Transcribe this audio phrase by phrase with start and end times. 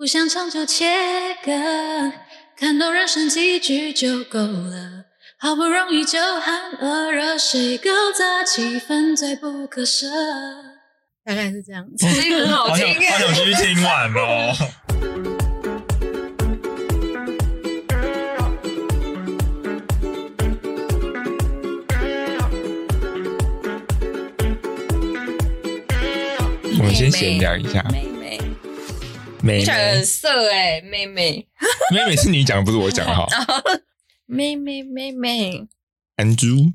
[0.00, 0.86] 不想长久切
[1.44, 2.10] 割，
[2.56, 5.04] 看懂人生几句就够了。
[5.38, 10.06] 好不容易酒酣耳热，谁搞砸气氛最不可舍？
[11.22, 12.06] 大概是这样子。
[12.14, 14.56] 这个很好好想听好想继续听完哦。
[26.78, 27.84] 我们先闲聊一下，
[29.42, 31.46] 妹妹，你讲得很，色哎、妹妹，
[31.92, 33.26] 妹妹是你讲，不是我讲哈。
[34.26, 35.66] 妹妹，妹妹
[36.16, 36.72] ，，Andrew，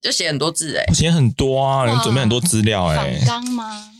[0.00, 3.90] 就写很多字哎、我写很多啊，哇你准备很多资料哎、仿纲吗？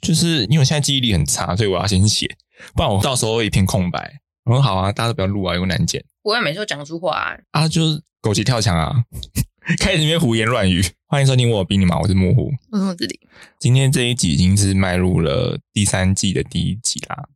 [0.00, 2.28] 就是因为我现在记忆力很差，所以我要先写，
[2.74, 4.20] 不然我到时候一片空白。
[4.44, 9.04] 我说好啊，大家都不要录啊，有难剪不会每次都讲出话、啊，啊，就是狗急跳墙啊，
[9.80, 10.84] 开始那边胡言乱语。
[11.06, 12.50] 欢迎收听我有比你忙，我是木虎。
[12.70, 13.18] 为什么这里？
[13.58, 17.28] 今天这一集已经是迈入了第三季的第一集啦。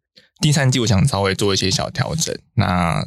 [0.42, 3.02] 第三季我想稍微做一些小调整，那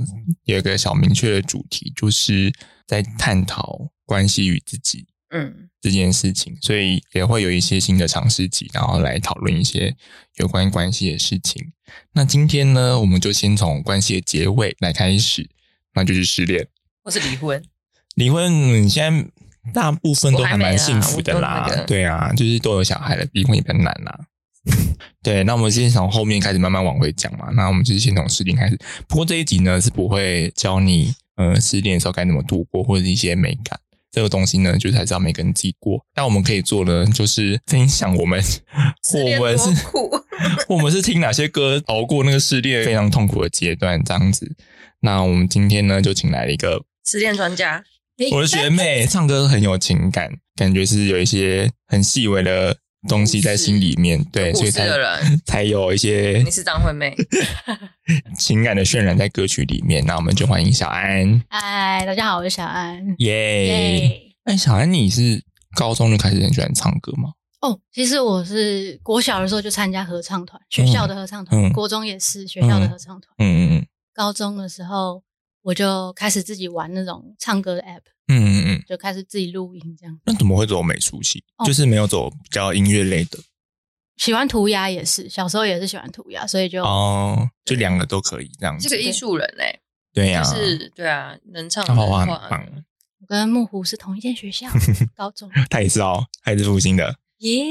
[0.45, 2.51] 有一个小明确的主题，就是
[2.87, 9.93] 在探讨关系与自己嗯，这件事情，所以也会有一些新的尝试集，然后来讨论一些
[10.35, 11.73] 有关关系的事情。
[12.13, 15.49] 那今天呢，我们就先从关系的结尾来开始，
[15.93, 16.65] 那就是失恋。
[17.04, 17.62] 或是离婚，
[18.15, 24.27] 离婚，你现在大部分都还蛮幸福的我啦对啊，就是都有小孩了，离婚也比较难啦。
[25.24, 27.49] 对，那我们先从后面开始慢慢往回讲嘛。
[27.55, 28.77] 那我们就是先从失恋开始。
[29.07, 33.80] 不过这一集呢是不会教你呃失恋的时候该怎么度过，或者一些美感。
[34.12, 35.99] 这个东西呢，就是还是要每个人自己过。
[36.13, 38.41] 但我们可以做的就是分享我们，
[39.13, 39.70] 我们是
[40.70, 44.55] 我们是听哪些歌熬过那个失恋非常痛苦的阶段，这样子。
[45.02, 47.84] 那我们今天呢，就请来了一个失恋专家，
[48.32, 54.87] 我的学妹唱歌很有情感，感觉是有一些很细微的东西在心里面，对，所以才
[55.45, 57.15] 才有一些你是张惠妹，
[58.37, 60.03] 情感的渲染在歌曲里面。
[60.05, 63.15] 那我们就欢迎小安，嗨，大家好，我是小安。
[63.20, 63.67] 耶！
[63.67, 64.22] 耶！
[64.45, 65.44] 哎，小安，你是
[65.75, 67.31] 高中就开始很喜欢唱歌吗？
[67.61, 73.33] 哦，其实我是国小的时候就参加合唱团，学校的合唱团，嗯国中也是学校的合唱团。
[73.39, 75.23] 嗯嗯高中的时候，
[75.65, 78.83] 我就开始自己玩那种唱歌的 app，嗯嗯嗯嗯。
[78.87, 80.19] 就开始自己录音这样。
[80.25, 81.43] 那怎么会走美术系？
[81.57, 83.39] 哦就是没有走比较音乐类的
[84.15, 88.87] 喜欢涂鸦也是，小时候也是喜欢涂鸦，所以就、哦，就两个都可以这样子。
[88.87, 89.79] 是个艺术人哎、
[90.13, 92.83] 对呀，就是对啊，能唱画画能画很棒。
[93.21, 94.67] 我跟木湖是同一间学校，
[95.17, 97.17] 高中他也是哦，他也是复兴的。
[97.39, 97.63] 耶。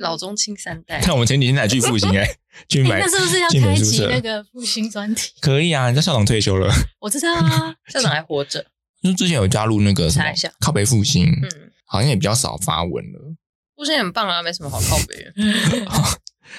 [0.00, 2.26] 老中青三代，看我们前几天才去复兴哎，
[2.68, 5.32] 去哎买那是不是要开启那个复兴专题？
[5.40, 8.64] 可以啊，人家校长退休了， 我知道啊， 校长还活着，
[9.02, 13.34] 就之前有加入那个什么查一下靠北复兴，嗯，好像也比较少发文了。
[13.76, 15.32] 复兴很棒啊，没什么好靠北的。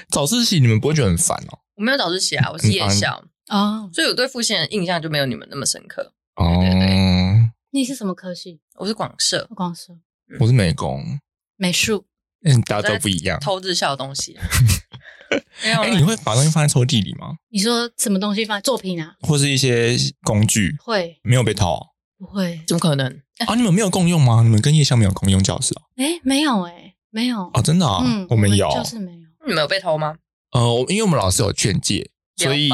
[0.10, 1.60] 早自习你们不会觉得很烦哦？
[1.76, 6.14] 我没有早自习啊，我是夜校，啊，所以我对复兴的印象就没有你们那么深刻。
[6.36, 8.60] 哦，对对你是什么科系？
[8.76, 9.94] 我是广社，广社
[10.40, 11.20] 我是美工，
[11.56, 12.06] 美术。
[12.46, 13.40] 嗯，大家都不一样。
[13.40, 14.38] 偷日校的东西。
[15.64, 17.36] 没有哎，啦你会把东西放在抽屉里吗？
[17.50, 19.16] 你说什么东西放作品啊？
[19.22, 21.88] 或是一些工具会没有被偷哦？
[22.18, 22.62] 不会？
[22.68, 23.08] 怎么可能？
[23.48, 24.42] 啊，你们没有共用吗？
[24.44, 25.82] 你们跟夜校没有共用教室哦？
[25.98, 27.50] 哎，没有哎，没有。
[27.54, 28.70] 啊，真的啊嗯，，我们有。
[28.70, 29.28] 就是没有。
[29.48, 30.16] 你们有被偷吗？
[30.52, 32.70] 呃，我因为我们老师有劝诫，所以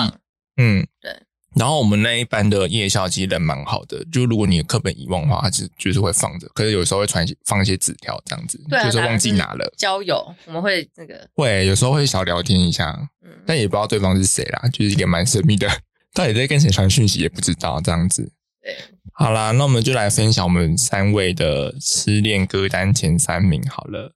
[0.57, 1.23] 嗯，对。
[1.55, 9.73] 然后我们那一班的夜校其实人蛮好的，就如果你的课本遗忘的话，它是就是会放着，可是有时候会传一些放一些纸条这样子，对啊，就是忘记拿了。
[9.77, 15.67] 交友，我们会那个，会有时候会小聊天一下，嗯，但也不知道对方是谁啦，就是一个蛮神秘的，
[16.15, 18.31] 到底在跟谁传讯息也不知道这样子。
[18.61, 18.75] 对，
[19.13, 24.15] 好啦，那我们就来分享我们三位的失恋歌单前三名好了。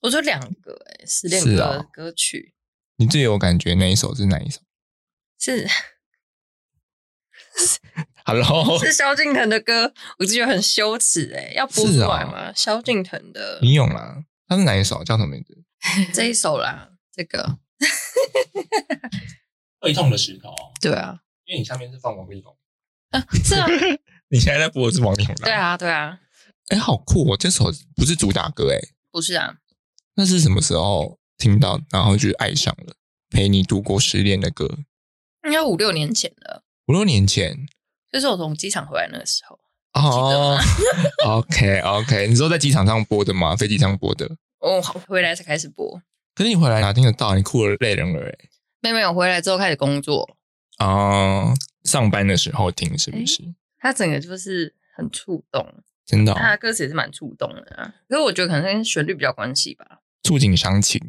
[0.00, 2.54] 我就两个哎，失恋歌歌曲
[2.96, 4.60] 你最有感觉那一首是哪一首
[5.38, 5.68] 是
[8.24, 12.52] Hello，是萧敬腾的歌，我就觉得很羞耻哎，要播出来吗？
[12.54, 14.24] 萧敬腾的你有啦？
[14.46, 15.02] 他是哪一首？
[15.04, 15.56] 叫什么名字？
[16.12, 17.58] 这一首啦，这个
[19.80, 20.54] 会痛的石头。
[20.80, 22.56] 对啊，因为你下面是放王力宏，
[23.10, 23.66] 啊是啊，
[24.28, 25.44] 你现在在播的是王力宏的。
[25.44, 26.20] 对，啊，对啊，
[26.68, 27.36] 哎，好酷哦！
[27.36, 28.78] 这首不是主打歌，哎，
[29.10, 29.56] 不是啊，
[30.14, 32.94] 那是什么时候听到，然后就爱上了？
[33.30, 34.78] 陪你度过失恋的歌，
[35.44, 37.56] 应该五六年前了，五六年前
[38.12, 39.56] 就是我从机场回来那个时候，
[39.92, 40.58] 哦。
[41.24, 43.54] OK OK，你 说在机场上播的吗？
[43.54, 44.28] 飞机上播的？
[44.58, 46.02] 我回来才开始播。
[46.34, 47.36] 可是你回来哪听得到？
[47.36, 48.34] 你哭了泪人了哎。
[48.80, 50.36] 妹妹，我回来之后开始工作，
[50.80, 51.54] 哦，
[51.84, 53.54] 上班的时候听是不是？
[53.78, 55.64] 她整个就是很触动，
[56.04, 57.94] 真的哦、她的歌词也是蛮触动的啊。
[58.08, 61.00] 可是我觉得可能跟旋律比较关系吧，触景伤情。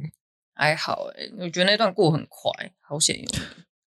[0.54, 2.52] 还好诶、我觉得那段过很快，
[2.82, 3.40] 好险有你。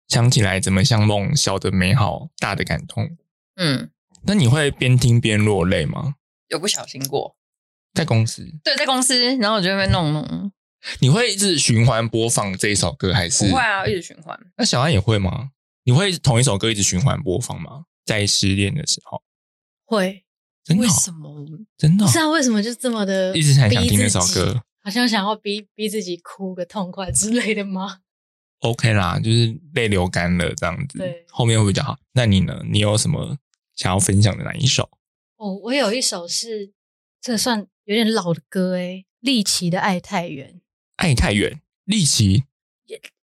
[0.09, 3.17] 想起来怎么像梦，小的美好，大的感动。
[3.55, 3.89] 嗯，
[4.23, 6.15] 那你会边听边落泪吗？
[6.49, 7.37] 有不小心过。
[7.93, 10.51] 在公司，对，在公司，然后我就会弄弄。
[10.99, 13.85] 你会一直循环播放这一首歌，还是不会啊？
[13.85, 14.39] 一直循环。
[14.57, 15.49] 那小安也会吗？
[15.83, 17.85] 你会同一首歌一直循环播放吗？
[18.05, 19.21] 在失恋的时候，
[19.85, 20.23] 会，
[20.63, 21.45] 真的哦、为什么？
[21.77, 27.99] 真的哦、不知道为什么就这么的，一直很想听那首歌，好像想要逼逼自己哭个痛快之类的吗？
[28.59, 30.97] OK 啦，就是泪流干了这样子。
[30.99, 31.97] 对后面会比较好。
[32.13, 32.61] 那你呢？
[32.69, 33.37] 你有什么
[33.75, 34.89] 想要分享的哪一首？
[35.37, 36.71] 哦，我有一首是
[37.21, 40.55] 这算有点老的歌诶，利奇的《爱太远》。
[40.97, 42.43] 爱太远，利奇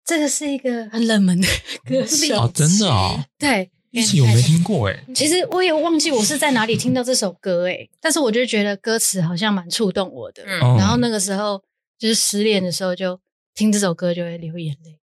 [0.05, 1.47] 这个是一个很冷门的
[1.85, 5.05] 歌手，哦，真的哦，对，利奇我没听过哎。
[5.15, 10.43] 其实我也忘记我是在哪里听到这首歌诶，但是我就觉得歌词好像蛮触动我的。
[10.47, 11.62] 嗯哦然后那个时候
[11.99, 13.21] 就是失恋的时候，就
[13.55, 14.99] 听这首歌就会流眼泪。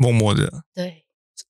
[0.00, 1.04] 默默的，对，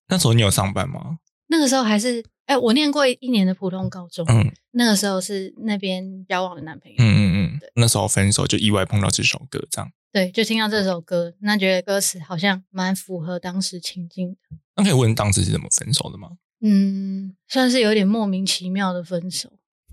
[0.08, 1.20] 那时候你有上班吗？
[1.47, 9.93] 那个时候还是哎，我念过一年的普通高中，嗯那个时候是那边交往的男朋友，嗯嗯嗯对，那时候分手就意外碰到这首歌，这样。
[10.12, 14.56] 对，就听到这首歌，那觉得歌词好像蛮符合当时情境的。
[14.75, 16.31] 那可以问当时是怎么分手的吗？
[16.61, 19.52] 嗯，算是有点莫名其妙的分手。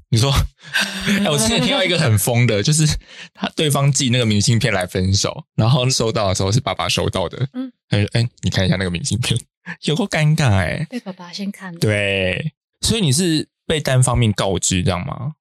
[0.09, 0.31] 你说，
[1.23, 2.87] 哎、我之前听到一个很疯的，就是
[3.33, 9.37] 他对方寄那个明信片来分手，然后收到的时候是爸爸收到的，嗯嗯，他说：“哎、你看一下那个明信片，
[9.81, 15.33] 有够尴尬哎、被爸爸先看了，对，所以你是被单方面告知这样吗？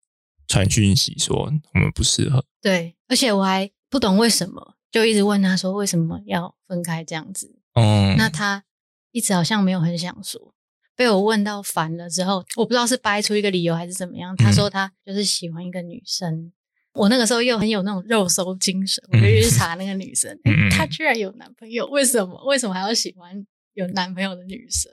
[0.48, 7.58] 传讯息说我们不适合，对，而且我还不懂为什么，就一直问他说为什么要分开这样子。
[7.74, 8.64] 嗯，那他
[9.12, 10.54] 一直好像没有很想说，
[10.96, 14.34] 被我问到烦了之后，我不知道是掰出一个理由还是怎么样。
[14.36, 16.50] 他说他就是喜欢一个女生，
[16.94, 20.36] 我那个时候又很有那种肉搜精神，我就去查那个女生，
[20.74, 22.42] 她居然有男朋友，为什么？
[22.46, 24.90] 为什么还要喜欢有男朋友的女生？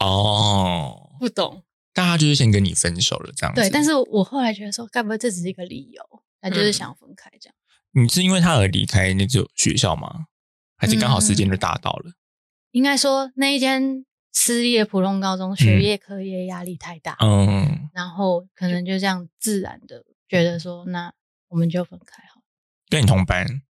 [0.00, 1.62] 哦，不懂。
[1.94, 6.02] 大家就是先跟你分手了这样子，对，但是我后来觉得说，该不会这只是一个理由？
[6.40, 7.54] 他就是嗯想要分开这样。
[7.92, 10.26] 你是因为他而离开那所学校吗？
[10.76, 12.12] 还是刚好时间就达到了？
[12.70, 21.12] 应该说那一间私立的普通高中，学业课业压力太大，嗯，然后可能就这样自然的觉得说，那
[21.48, 22.46] 我们就分开好了，
[22.88, 23.62] 跟你同班，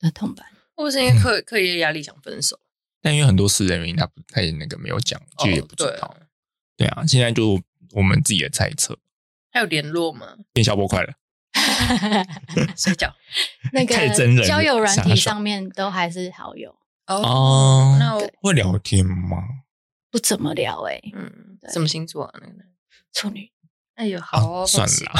[0.00, 0.46] 那同班。
[0.74, 2.58] 或是因为课课业压力想分手，
[3.00, 6.14] 但因为很多私人原因，他不他也那个没有讲，就也哦不知道。
[6.76, 7.58] 对对啊，现在就
[7.92, 8.98] 我们自己的猜测，
[9.50, 10.36] 还有联络吗？
[10.52, 11.14] 变小波快了。
[12.76, 13.14] 睡觉
[13.72, 16.76] 那 太真人了个交友软体上面都还是好友，
[17.06, 19.42] 哦那会聊天吗？
[20.16, 22.30] 不怎么聊哎、嗯，什么星座啊？
[22.40, 22.66] 那个男
[23.12, 23.50] 处女
[23.96, 25.12] 哎呦，好哦，算了啦。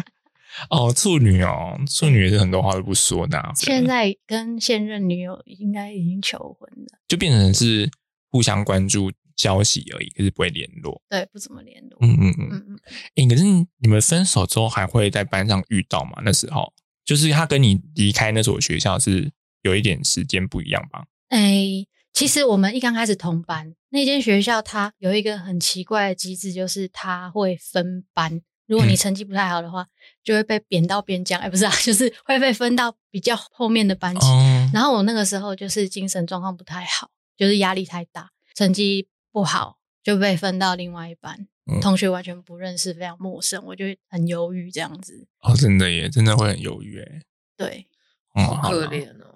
[0.70, 7.90] 哦，处女哦，处女也是很多话都不说的、啊，现在跟现任女友应该已经求婚了，就变成是
[8.30, 11.02] 互相关注消息而已，可是不会联络。
[11.10, 11.98] 对，不怎么联络。
[12.00, 12.48] 嗯嗯嗯。
[12.52, 12.78] 嗯嗯，
[13.16, 16.22] 诶，可是你们分手之后还会在班上遇到吗？
[16.24, 16.72] 那时候
[17.04, 19.30] 就是他跟你离开那所学校是
[19.60, 21.04] 有一点时间不一样吧？
[21.28, 28.40] 哎、其实我们一刚开始同班，那间学校它有一个很奇怪的机制，就是它会分班。
[28.64, 29.86] 如果你嗯成绩不太好的话，
[30.24, 31.38] 就会被贬到边疆。
[31.38, 34.26] 哎、不是啊， 就是会被分到比较后面的班级。
[34.26, 45.28] 哦，然后我那个时候就是精神状况不太好，就是压力太大，成绩不好就被分到另外一班，嗯同学完全不认识，非常陌生，我就很犹豫这样子。
[45.42, 47.20] 哦，真的耶，真的会很犹豫哎。
[47.58, 47.86] 对，
[48.32, 49.35] 哦，好可怜哦。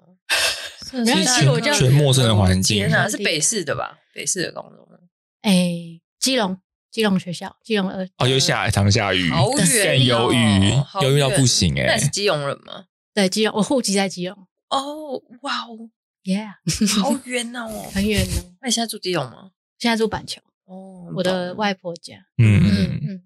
[0.91, 3.99] 没关系我就全陌生的环境天哪，是北市的吧？
[4.13, 4.97] 北市的高中吗，
[5.41, 6.57] 哎，基隆，
[6.91, 12.01] 基隆学校，基隆二哦，又下常下雨，好远哦更忧郁好，忧郁到不行哎那你。
[12.01, 12.85] 是基隆人吗？
[13.13, 15.89] 对基隆，我户籍在基隆哦，哇哦
[16.23, 16.53] ，，Yeah，
[17.01, 17.67] 好远哦！
[17.93, 18.53] 很远哦。
[18.61, 19.51] 那你现在住基隆吗？
[19.79, 22.15] 现在住板桥，哦，我的外婆家。
[22.37, 23.23] 嗯嗯嗯，嗯，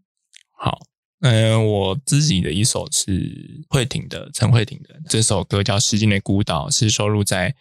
[0.51, 0.79] 好。
[1.21, 7.55] 嗯、我自己的一首是慧婷的，陈慧婷的这首歌叫《时间的孤岛》，是收录在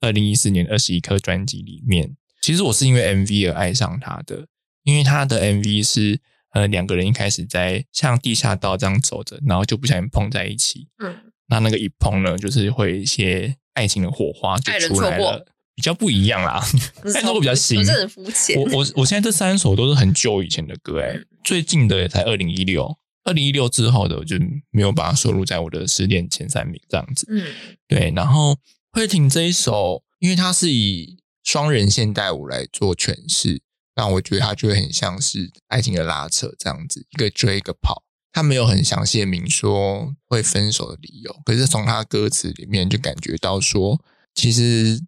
[0.00, 2.16] 二零一四年二十一颗专辑里面。
[2.42, 4.46] 其实我是因为 MV 而爱上他的，
[4.82, 6.20] 因为他的 MV 是
[6.52, 11.16] 呃两个人一开始在像地下道这样走着，然后就不小心碰在一起，嗯，
[11.48, 16.62] 那那个一碰呢，就是会一些爱情的火花就出来了，比较不一样啦。
[17.02, 18.56] 但是会比较新我肤浅。
[18.60, 24.36] 我我我现在这三首都是很久以前的歌，哎，最近的也才二零一六，二零一六之后的我就
[24.70, 27.26] 没有把它收录在我的十点前三名这样子。
[27.30, 27.44] 嗯，
[27.88, 28.56] 对，然后
[28.92, 33.60] 慧婷这一首，因为它是以双人现代舞来做诠释，
[33.96, 38.02] 那我觉得它就会很像是爱情的拉扯这样子，一个追一个跑。
[38.32, 44.02] 他没有很详细的明说会分手的理由，可是从他歌词里面就感觉到说，
[44.34, 45.00] 其实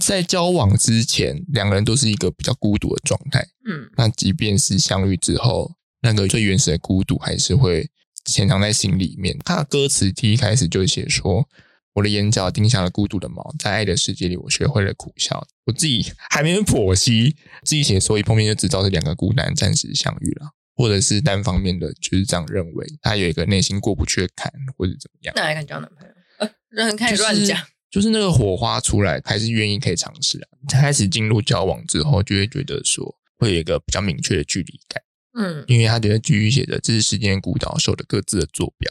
[0.00, 3.46] 在交往之前，两个人都是一个比较孤独的状态。
[3.66, 7.90] 嗯那即便是相遇之后，那个最原始的孤独还是会
[8.24, 9.38] 潜藏在心里面。
[9.44, 11.48] 他的歌词第一开始就写说
[11.94, 25.34] ：“我的眼角钉下了孤独的毛，在爱的世界里，我学会了苦笑。”我自己还没有剖析，自己写所以碰面就知道是两个孤单暂时相遇了，或者是单方面的就是这样认为，他有一个内心过不去的坎，或者怎么样。
[25.36, 26.14] 那还敢交男朋友？
[26.38, 27.58] 呃，人开始乱就是讲。
[27.94, 30.48] 就是那个火花出来，还是愿意可以尝试啊。
[30.68, 35.00] 开始进入交往之后，就会觉得说会有一个比较明确的距离感。
[35.36, 38.90] 嗯因为他觉得继续写着，这是时间孤岛守着各自的坐标，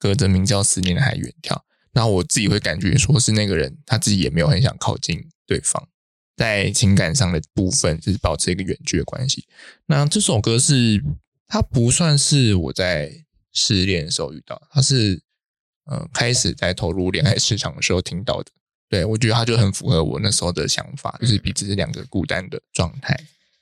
[0.00, 1.60] 隔着名叫思念的海远眺。
[1.92, 5.88] 然后我自己会感觉说是那个人他自己也没有很想靠近对方，
[6.36, 9.44] 在情感上的部分就是保持一个远距的关系。
[9.86, 11.00] 那这首歌是
[11.46, 13.12] 它不算是我在
[13.52, 15.22] 失恋的时候遇到，它是
[15.90, 18.50] 呃开始在投入恋爱市场的时候听到的。
[18.88, 23.16] 对我觉得他就很符合我那时候的想法，就是彼此是两个孤单的状态。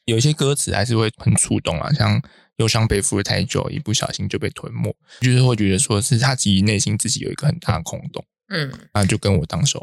[0.07, 2.19] 有一些歌词还是会很触动啊，像
[2.57, 9.77] 忧伤背负了太久，一不小心就被吞没，就是会觉得说是他自己内心自己有一个很大的空洞，嗯，那就跟我当时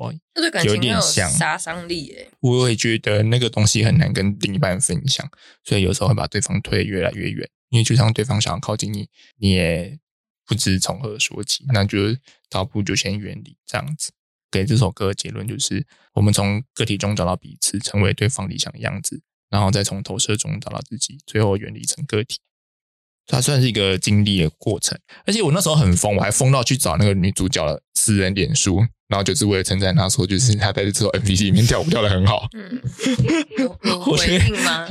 [0.63, 2.27] 有点像杀伤力诶。
[2.39, 5.29] 我也觉得那个东西很难跟另一半分享，
[5.63, 9.95] 所以有时候会把对方推越来越远，因为就像对方想要靠近你，你也
[10.45, 11.97] 不知从何说起，那就
[12.49, 14.11] 倒不如就先远离这样子。
[14.51, 22.39] 给这首歌的结论就是，我们从个体中找到彼此，成为对方理想的样子，然后再从投射中找到自己，最后远离成个体。
[23.27, 32.47] 它算是一个经历的过程，而且我那时候很疯，我还疯到去找那个女主角的私人脸书，然后就是为了称赞她说，就是她在这首 MV 里面跳舞跳的很好。
[32.53, 32.81] 嗯，
[33.57, 34.87] 有有我觉得回应吗？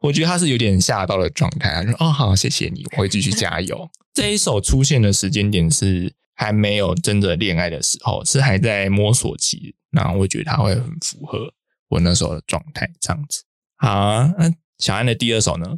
[0.00, 3.88] 我觉得他是有点吓到的状态啊，就说哦好，谢谢你，我会继续加油。
[4.12, 11.52] 这一首出现的时间点是还没有真的恋爱的时候，是还在摸索期，然后我觉得他会很符合
[11.88, 13.44] 我那时候的状态，这样子。
[13.76, 15.76] 好啊，那小安的第二首呢？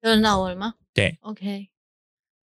[0.00, 0.74] 有轮到我了吗？
[0.94, 1.70] 对，OK，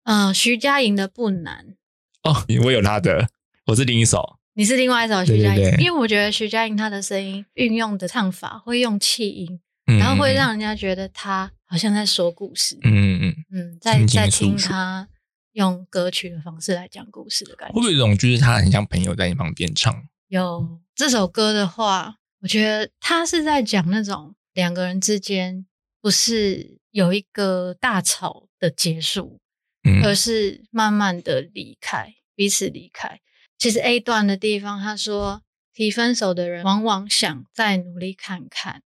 [0.03, 1.75] 嗯、徐佳莹的不难，
[2.23, 3.27] 哦，我有他的，
[3.65, 4.37] 我是另一首。
[4.53, 15.07] 你是另外一首徐佳莹，因为我觉得徐佳莹她的声音运用的唱法会用气音，嗯然后会让人家觉得他好像在说故事，嗯嗯嗯，嗯，在在听他
[15.53, 17.73] 用歌曲的方式来讲故事的感觉。
[17.73, 20.07] 会不会有一种就是他很像朋友在你旁边唱？
[20.27, 25.65] 有这首歌的话，我觉得他是在讲那种两个人之间
[26.01, 29.39] 不是有一个大吵的结束，
[29.83, 33.19] 嗯而是慢慢的离开，彼此离开。
[33.57, 35.41] 其实 A 段的地方，他说
[35.73, 38.81] 提分手的人往往想再努力看看，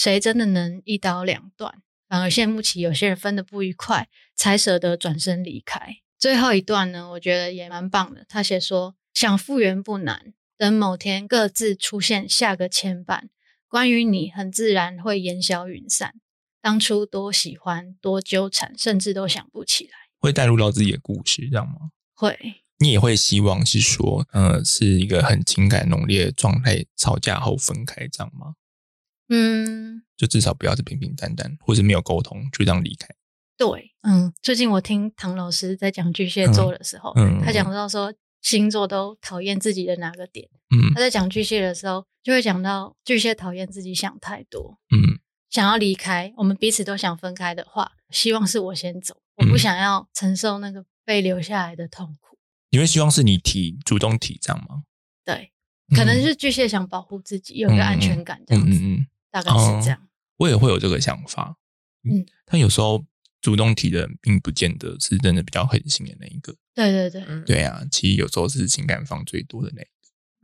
[0.00, 5.98] 谁真的能一刀两断，反而羡慕起有些人分的不愉快，才舍得转身离开。
[6.18, 8.24] 最后一段呢，我觉得也蛮棒的。
[8.26, 13.24] 他写说想复原不难，等某天各自出现下个牵绊，
[13.68, 16.14] 关于你很自然会烟消云散。
[16.62, 19.90] 当初多喜欢，多纠缠，甚至都想不起来。
[20.18, 21.90] 会带入到自己的故事，这样吗？
[22.14, 22.38] 会，
[22.78, 28.54] 你也会希望是说，呃，是一个很情感浓烈的状态，吵架后分开这样吗？
[29.30, 33.08] 嗯，就至少不要是平平淡淡，或是没有沟通就这样离开。
[33.56, 40.48] 对，嗯，最近我听唐老师在讲巨蟹座的时候，嗯嗯他讲到说星座都讨厌自己的哪个点。
[40.74, 52.38] 嗯他在讲巨蟹的时候，就会讲到巨蟹讨厌自己想太多，嗯想要离开，我们彼此都想分开的话，希望是我先走，我不嗯想要承受那个被留下来的痛苦。
[52.70, 54.84] 你会希望是你提主动提这样吗？
[55.24, 55.50] 对，
[55.94, 60.08] 可能是巨蟹想保护自己，有一个安全感，这嗯样子，嗯嗯，大概是这样。
[60.36, 61.56] 我也会有这个想法。
[62.04, 63.04] 嗯，但有时候
[63.40, 66.54] 主动提的人并不见得是真的比较狠心的那一个。
[66.74, 69.90] 对对对，嗯，对啊，其实有时候是情感放最多的那一个。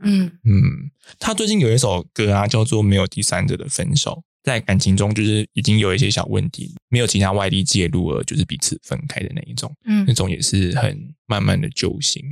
[0.04, 4.12] 嗯嗯，他最近有一首歌啊，叫做《没有第三者的分手》。
[4.42, 12.22] 在感情中，就是已经有一些小问题，没有其他外力介入而就是彼此分开的那一种，嗯那，种也是很慢慢的揪心。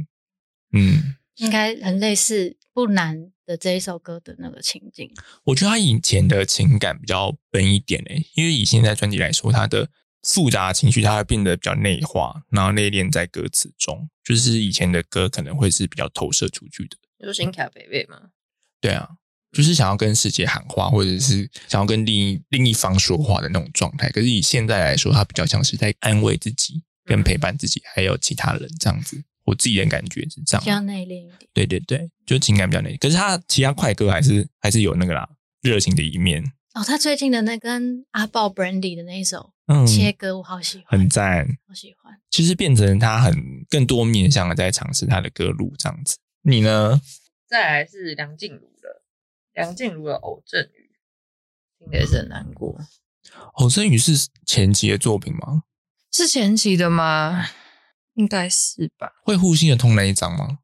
[0.72, 5.08] 嗯，应该很类似不难的这一首歌的那个情景。
[5.44, 9.88] 我觉得他以前的情感比较笨一点诶，因为以现在专辑来说，他的
[10.22, 14.10] 复杂情绪它会变得比较内化，然后内敛在歌词中。
[14.24, 18.30] 就是以前的歌可能会是比较投射出去的，就是新卡北北嘛。
[18.80, 19.08] 对啊，
[19.52, 24.08] 就是想要跟世界喊话，或者是想要跟另一另一方说话的那种状态。
[24.10, 29.22] 可是以现在来说，他比较像是在安慰自己、跟陪伴自己，还有其他人这样子。
[29.44, 31.38] 我自己的感觉是这样比较样，内敛一点。
[31.52, 32.98] 对对对，就情感比较内敛。
[32.98, 35.28] 可是他其他快歌还是还是有那个啦，
[35.62, 36.42] 热情的一面。
[36.74, 41.46] 哦，他最近的那跟阿豹 Brandy 的那一首嗯，切歌，我好喜欢，很赞。
[41.68, 42.20] 好喜欢。
[42.30, 46.16] 其实变成他很更多面向的在尝试他的歌路这样子。
[46.42, 47.00] 你呢？
[47.46, 49.02] 再来是梁静茹的，
[49.52, 50.90] 梁静茹的《偶阵雨》，
[51.78, 52.76] 听的也是很难过。
[53.54, 55.62] 偶阵雨是前期的作品吗？
[56.10, 57.46] 是前期的吗？
[58.14, 59.12] 应该是吧。
[59.22, 60.58] 会呼吸的痛那一张吗？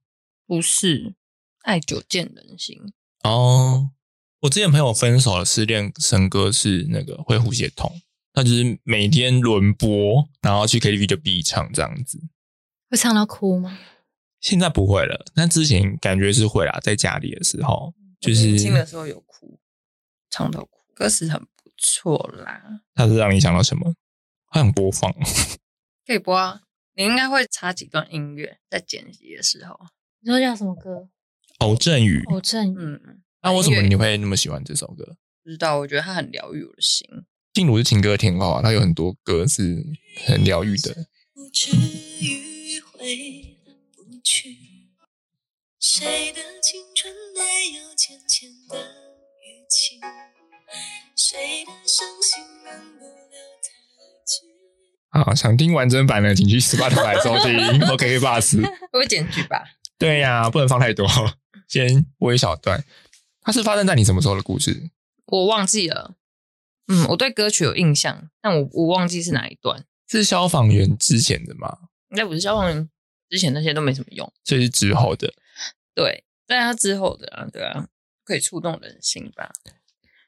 [0.46, 1.14] 不是，
[1.62, 2.92] 爱久见人心。
[3.22, 3.90] 哦，
[4.40, 8.00] 我之前朋友分手了，失恋神歌是那个会呼吸的痛，
[8.32, 12.18] 他就是每天轮播，然后去 KTV 就必唱这样子。
[12.88, 13.78] 会唱到哭吗？
[14.40, 19.60] 现在不会了，但之前感觉是会啦，在家里的时候，就是年轻的时候有哭，
[20.30, 22.80] 唱到哭，歌词很不错啦。
[22.94, 23.94] 它是让你想到什么？
[24.46, 25.14] 好想播放。
[26.06, 26.62] 可以播啊，
[26.94, 29.78] 你应该会插几段音乐在剪辑的时候。
[30.20, 31.08] 你说叫什么歌？
[31.58, 32.76] 偶阵雨，偶阵雨。
[32.78, 35.16] 嗯，那为什么你会那么喜欢这首歌？
[35.42, 37.06] 不知道，我觉得它很疗愈我的心。
[37.52, 39.84] 静茹是情歌天后啊，她有很多歌是
[40.26, 41.08] 很疗愈的。
[41.32, 43.58] 不至于回
[43.94, 44.56] 不去。
[45.78, 50.00] 谁的青春没有浅浅的淤青？
[51.16, 53.79] 谁的伤心忘不了？
[55.10, 58.62] 好，想听完整版的，请去 Spotify 收听 OK Bus。
[58.92, 59.64] 会剪剧吧？
[59.98, 61.06] 对呀、不能放太多，
[61.68, 62.84] 先播一小段。
[63.42, 64.90] 它是发生在你什么时候的故事？
[65.26, 66.14] 我忘记了。
[66.86, 69.84] 嗯，我对歌曲有印象，但我我忘记是哪一段。
[70.08, 71.76] 是消防员之前的吗？
[72.10, 72.88] 应该不是消防员
[73.28, 74.32] 之前那些都没什么用。
[74.44, 75.32] 所以是之后的。
[75.94, 77.86] 对，在他之后的啊，对啊，
[78.24, 79.50] 可以触动人心吧。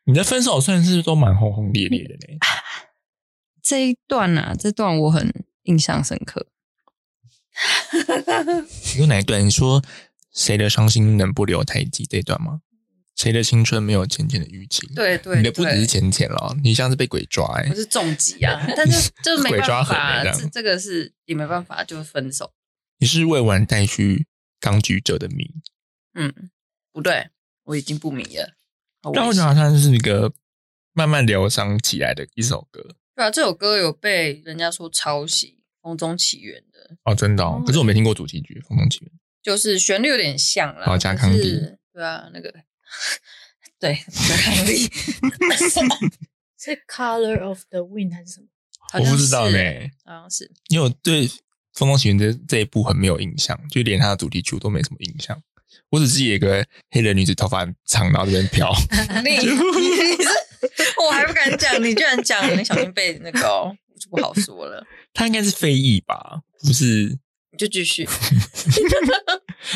[0.05, 2.39] 你的分手算是都蛮轰轰烈烈的呢。
[3.63, 6.49] 这一段啊，这段我很印象深刻。
[8.95, 9.45] 你说哪一段？
[9.45, 9.83] 你说
[10.33, 12.63] 谁的伤心能不留太迹这一段吗？
[13.15, 22.53] 谁的青春没有浅浅的淤青？，对对你的不只是对，浅浅了，你像是被鬼抓哎、我是重疾啊， 但是就是没鬼抓办法，这这这个是也没办法，就分手。
[22.99, 24.27] 你是未完待续
[24.59, 25.51] 当局者的迷，
[26.15, 26.51] 嗯，
[26.91, 27.29] 不对，
[27.65, 28.55] 我已经不迷了。
[29.13, 30.33] 但我险觉得它是一个
[30.95, 37.63] 慢慢疗伤起来的一首歌对啊，这首歌有被人家说抄袭《风中起源》的，哦，真的、哦。
[37.67, 39.09] 可是我没听过主题曲《风中起源》。
[39.43, 40.87] 就是旋律有点像啦。
[40.87, 42.55] 宝嘉可康帝是对啊，那个
[43.79, 44.89] 对宝嘉康帝，
[46.59, 48.47] 是 Color of the Wind 还是什么？
[49.01, 50.51] 我不知道是呢，好像是。
[50.69, 51.27] 因为我对
[51.75, 55.43] 《风中起源》这这一部很没有印象，就连它的主题曲我都没什么印象。
[55.91, 58.73] 我只记得有一个黑人女子头发很长，然后这边飘。
[59.25, 60.32] 你你是
[61.05, 64.85] 我还不敢讲，你居然讲，你小心被那个哦我就不好说了。
[65.13, 66.41] 他应该是非议吧？
[66.63, 67.19] 不是？
[67.53, 68.09] 你就继续，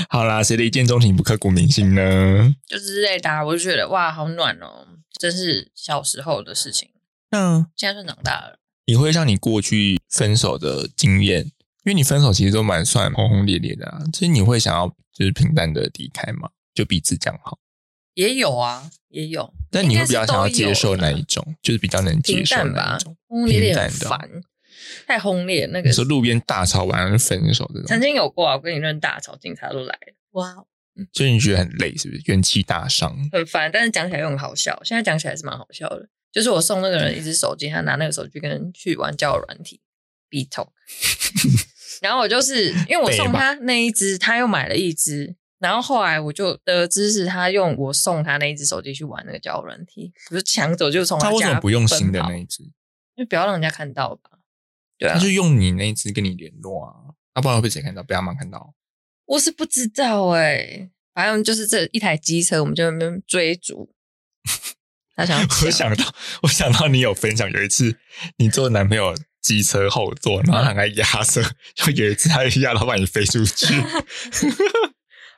[0.08, 2.54] 好啦，谁的一见钟情不刻骨铭心呢？
[2.66, 4.86] 就之类的啊、我就觉得哇，好暖哦，
[5.20, 6.88] 真是小时候的事情，
[7.32, 8.58] 嗯现在算长大了。
[8.86, 16.48] 你会像你过去分手的经验，因为你分手其实都蛮算轰轰烈烈的啊，其实你会想要就是平淡的离开吗？
[16.74, 17.58] 就彼此讲好，
[18.16, 21.54] 也有啊，也有，但你会比较想要接受哪一种？
[21.62, 24.30] 就是比较能接受平淡吧哪一种？，轰轰烈烈很平淡的烦，
[25.06, 25.66] 太轰烈。
[25.70, 30.66] 那个你说路边大吵完了分手这曾种，经有过啊，我跟你认大吵，警察都来了，哇哦，
[31.12, 32.22] 所以你觉得很累，是不是？
[32.24, 33.14] 元气大伤。
[33.30, 33.70] 很烦。
[33.70, 36.08] 但是讲起来又很好笑，现在讲起来是蛮好笑的。
[36.32, 39.80] 就是我送那个人一只手机，他拿那个手机跟人去玩交友软体
[40.28, 40.68] B Talk，
[42.02, 52.62] 然后我就是因为我送他那一只，他又买了一只，然后后来我就得知是他用我送他那一只手机去玩那个交友软体，我就抢走就从家他为什么不用新的那一只？
[52.62, 54.38] 因为不要让人家看到吧。
[54.98, 56.92] 对啊他，就用你那一只跟你联络啊，
[57.34, 58.02] 要不然会被谁看到？
[58.02, 58.74] 被阿妈看到。
[59.24, 63.92] 我是不知道哎、反正就是这一台机车，我们就在那边追逐。
[65.16, 67.98] 他想我想到，我想到你有分享，有一次
[68.36, 71.42] 你坐男朋友机车后座，然后他还压车，
[71.74, 73.74] 就有一次他压到把你飞出去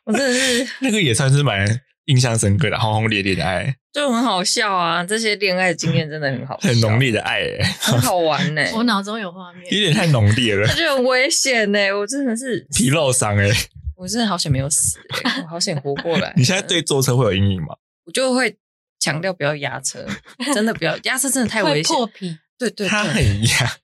[0.09, 5.05] 我真的是 那个也算是蛮印象深刻的，轰轰烈烈的爱，就很好笑啊！
[5.05, 9.79] 这些恋爱经验真的很好笑，很浓，烈的爱、欸，很好玩呢、我脑中有画面有。
[9.79, 13.51] 点太浓烈了我，觉得很危险呢、我真的是， 皮肉伤哎、
[13.97, 16.33] 我真的好险没有死、欸，我好险活过来。
[16.38, 17.77] 你现在对坐车会有阴影吗？
[18.07, 18.57] 我就会
[18.99, 20.07] 强调不要压车，
[20.55, 21.94] 真的不要压车，真的太危险。
[21.94, 23.77] 破皮，对对他，很压，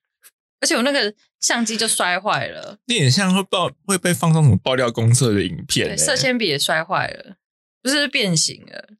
[0.64, 7.36] 而且我那个相机就摔坏了，有点像会爆会被放上什么爆料公社的影片、对，欸，色铅笔也摔坏了，
[7.82, 8.94] 不是变形了，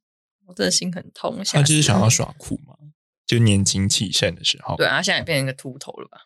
[0.47, 1.43] 我真的心很痛。
[1.43, 2.75] 他就是想要耍酷嘛，
[3.27, 6.19] 就年轻气盛的时候，对，啊，现在也变成一个秃头了吧？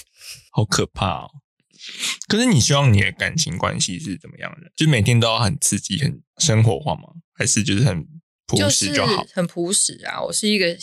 [0.52, 1.30] 好可怕哦。
[2.28, 4.70] 可是你希望你的感情关系是怎么样的？
[4.76, 7.08] 就每天都要很刺激、很生活化吗？
[7.32, 8.06] 还是就是很
[8.46, 9.24] 朴就是实就好？
[9.32, 10.20] 很朴实啊。
[10.20, 10.76] 我是一个，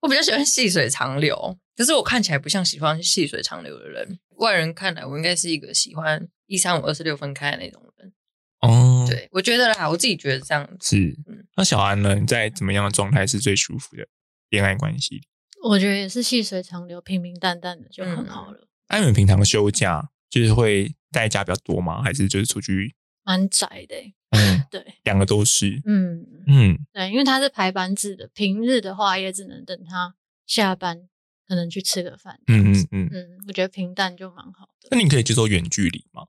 [0.00, 4.18] 我比较喜欢细水长流，可是我看起来不像喜欢细水长流的人。
[4.36, 8.12] 外人看来，我应该是一个喜欢一三五二四六分开的那种人。
[8.60, 11.46] 哦，，对，我觉得啦，我自己觉得这样子，是嗯。
[11.56, 12.14] 那小安呢？
[12.14, 14.06] 你在怎么样的状态是最舒服的
[14.50, 15.22] 恋爱关系？
[15.64, 22.00] 我觉得也是细水长流，平平淡淡的就很嗯好了，那你们平常休假就是会在家比较多吗？
[22.00, 22.94] 还是就是出去？
[23.24, 24.14] 蛮窄的欸。
[24.30, 25.80] 嗯， 对，两个都是。
[25.84, 30.14] 嗯，嗯，对，因为他是排班制的，平日的话也只能等他
[30.46, 31.08] 下班，
[31.46, 32.40] 可能去吃个饭。
[32.46, 33.08] 嗯嗯嗯。
[33.12, 34.88] 嗯，我觉得平淡就蛮好的。
[34.90, 36.26] 那你可以接受远距离吗？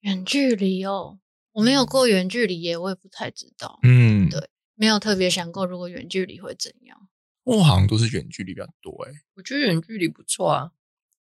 [0.00, 1.18] 远距离哦，
[1.52, 7.08] 我没有过远距离耶，我也不太知道，嗯，对没有特别想过如果远距离会怎样。
[7.44, 10.70] 我好像都是远距离比较多诶、我觉得远距离不错啊。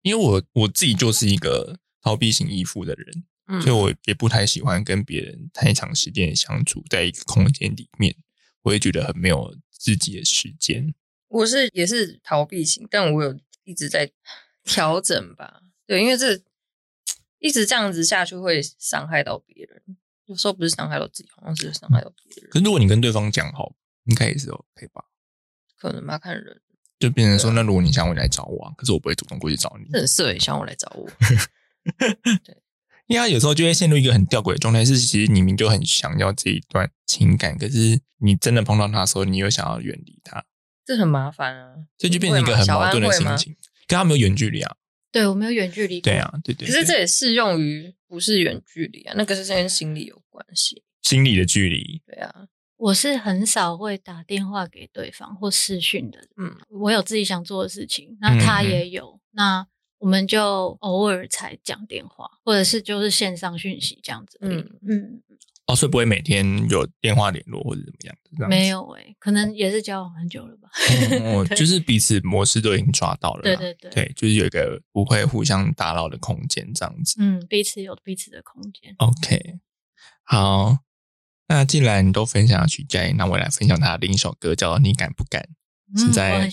[0.01, 8.15] 因为我我自己就是一个逃避型依附的人，嗯，所以我也不太喜欢跟别人太长时间的相处在一个空间里面，
[8.61, 10.93] 我也觉得很没有自己的时间。
[11.29, 14.11] 我是也是逃避型，但我有一直在
[14.63, 15.61] 调整吧。
[15.85, 16.41] 对，因为这
[17.39, 19.81] 一直这样子下去会伤害到别人，
[20.25, 22.49] 有时候不是伤害到自己，好像是伤害到别人。
[22.51, 25.05] 可是如果你跟对方讲好，应该也是 OK 吧？
[25.77, 26.61] 可能吧，看人。
[26.99, 31.07] 就变成说，啊那如果你想我来找我、啊，可是我不会主动过去找你，这很色也想我来找我，
[33.07, 40.45] 因为他有时候就会陷入一个很吊诡的状态，是其实你明明就很想要这一段情感，可是你真的碰到他的时候，你又想要远离他，
[40.85, 41.75] 这很麻烦啊。
[41.97, 43.55] 这就变成一个很矛盾的心情。
[43.87, 44.75] 跟他没有远距离啊，
[45.13, 46.73] 对我没有远距离过，对啊，对对可。
[46.73, 50.83] 是这也适用于不是远距离啊，那个是跟心理有关系。
[51.01, 56.19] 心理的距离，对啊，我是很少会打电话给对方或视讯的。
[56.35, 59.65] 嗯，我有自己想做的事情，那他嗯嗯也有，那
[59.99, 64.37] 我们就偶尔才讲电话，或者是就是线上讯息这样子。
[64.41, 64.57] 嗯
[64.87, 65.21] 嗯，
[65.65, 68.67] 哦，所以不会每天有电话联络或者怎么样没。
[68.67, 70.69] 有诶、可能也是交往很久了吧。
[71.23, 73.41] 哦， 对就是彼此模式都已经抓到了。
[73.41, 77.15] 对对对对，就是有一个不会互相打扰的空间，这样子。
[77.19, 78.93] 嗯，彼此有彼此的空间。
[78.99, 79.59] OK，
[80.23, 80.77] 好，
[81.47, 85.41] 那既然你都分享了徐佳莹，那我来分享他的另一首歌，叫《你敢不敢》。
[85.95, 86.51] 是在。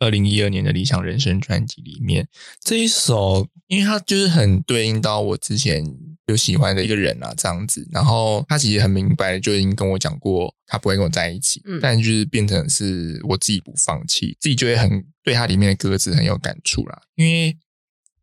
[0.00, 2.28] 二零一二年的理想人生专辑里面，
[2.60, 5.84] 这一首，因为它就是很对应到我之前
[6.26, 7.86] 有喜欢的一个人啊，这样子。
[7.92, 17.00] 然后他其实很明白就已经跟我讲过，他不会跟我在一起，嗯但就是变成是我自己不放弃，自己就会很对他里面的歌词很有感触啦。
[17.14, 17.56] 因为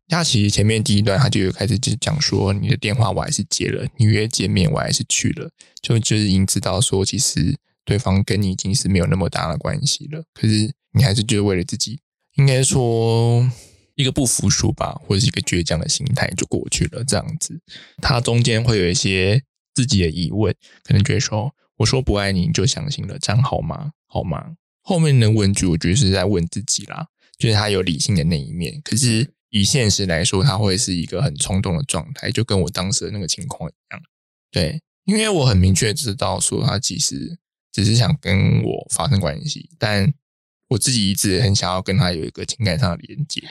[0.08, 7.56] 他其实前面第一段他就有开始就讲说，你的电话我还是接了，你约见面我还是去了，就就是已经知道说，其实
[7.86, 12.00] 对方跟你已经是没有那么大的关系了，可是你还是就是为了自己，
[12.34, 13.50] 应该说
[13.94, 17.58] 一个不服输吧，或者是一个倔强的心态就过去了，这样子。
[18.02, 19.42] 他中间会有一些
[19.74, 23.92] 自己的疑问，可能觉得说，我说不爱你，你就相信了，这样好吗？
[24.06, 24.56] 好吗？
[24.82, 27.06] 后面的问句，我觉得是在问自己啦，
[27.38, 34.02] 就是他有理性的那一面，可是以现实来说，他会是一个很冲动的状态，就跟我当时的那个情况一样。
[34.50, 37.38] 对，因为我很明确知道说，他其实
[37.76, 40.10] 只是想跟我发生关系，但
[40.70, 43.42] 我自己一直很想要跟他有一个情感上的连接。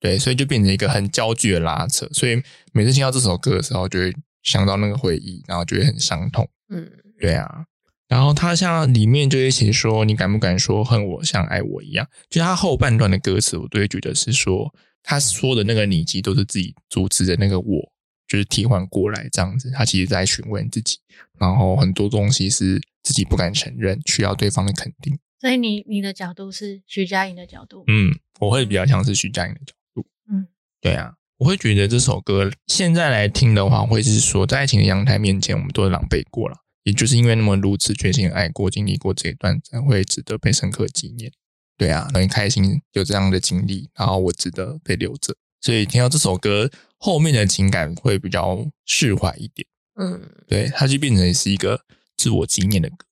[0.00, 2.08] 对，所以就变成一个很焦距的拉扯。
[2.10, 6.48] 所以每次听到这首歌的时候，就会想到那个回忆，然后就会很伤痛。
[6.70, 7.66] 嗯，对啊，
[8.08, 12.08] 然后他像里面就一起说，你敢不敢说恨我像爱我一样？
[12.30, 17.92] 就他后半段的歌词，我都会觉得是说，他说的那个你其实都是自己组织的那个我，
[18.26, 19.70] 就是替换过来这样子。
[19.70, 20.98] 他其实在询问自己，
[21.38, 25.16] 然后很多东西是自己不敢承认，需要对方的肯定。
[25.38, 30.04] 所以你你的角度是徐佳莹的角度，嗯，我会比较像是徐佳莹的角度。
[30.28, 30.48] 嗯，
[30.80, 41.30] 对啊，我会觉得这首歌现在来听的话，会是说在爱情的阳台面前，我们都狼狈过了，也就是因为那么如此确信爱过、经历过这一段，才会值得被深刻纪念。
[41.78, 45.36] 对啊，很开心有这样的经历，然后我值得被留着。
[45.60, 49.66] 所以听到这首歌后面的情感会比较释怀一点，
[49.96, 51.80] 嗯，对，它就变成是一个
[52.16, 53.06] 自我纪念的歌。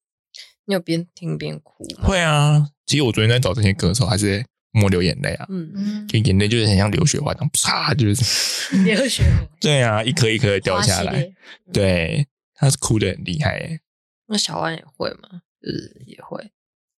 [0.65, 2.07] 你有边听边哭吗？
[2.07, 9.23] 会啊，其实我昨天在找这些歌的时候，还是在默流眼泪啊，嗯，嗯，就眼泪就是很像流雪花这样，啪，就是 流血
[9.61, 11.31] 对啊，一颗一颗的掉下来。
[11.71, 13.79] 对，他是哭的很厉害耶。
[14.27, 15.41] 那小安也会吗？
[15.61, 16.51] 就是也会，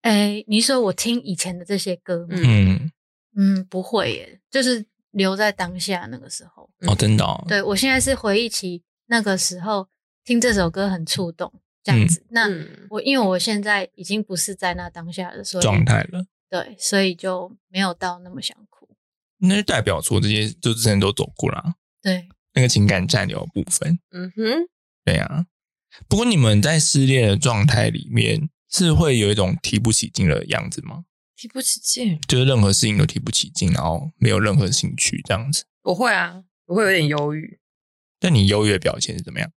[0.03, 2.37] 哎，你说我听以前的这些歌吗？
[2.37, 2.93] 嗯，
[3.37, 6.71] 嗯，不会耶，就是留在当下那个时候。
[6.87, 9.89] 哦，真的哦，对我现在是回忆起那个时候
[10.25, 11.53] 听这首歌很触动
[11.87, 12.27] 这样子。
[12.31, 18.89] 那嗯我因为我现在已经不是在那当下的所以状态了，对，所以就没有到那么想哭。
[19.39, 24.01] 那就代表说这些就之前都走过了啊，对，那个情感占有部分。
[24.11, 24.69] 嗯哼，
[25.05, 25.47] 对啊，
[26.09, 31.05] 不过你们在失恋的状态里面，是会有一种提不起劲的样子吗？
[31.37, 32.19] 提不起劲。
[32.27, 35.65] 就是任何事情都提不起劲，然后没有任何兴趣这样子。
[35.83, 37.61] 我会啊，我会有点忧郁。
[38.19, 39.53] 但你忧郁的表现是怎么样？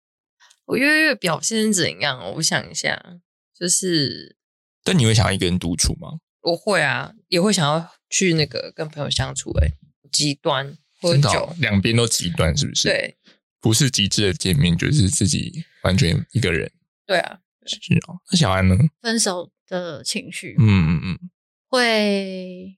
[0.69, 2.31] 我月月表现怎样？
[2.35, 3.19] 我想一下，
[3.57, 4.37] 就是
[4.83, 6.19] 但你会想要一个人独处吗？
[6.41, 9.65] 我会啊，也会想要去那个跟朋友相处、欸。
[9.65, 9.71] 哎，
[10.11, 13.17] 极端喝真的哦酒，两边都极端，是不是？，对
[13.59, 16.71] 不是极致的见面，就是自己完全一个人。
[17.07, 17.75] 对啊，是
[18.07, 18.77] 哦，那小安呢？
[19.01, 21.19] 分手的情绪，嗯嗯嗯，
[21.67, 22.77] 会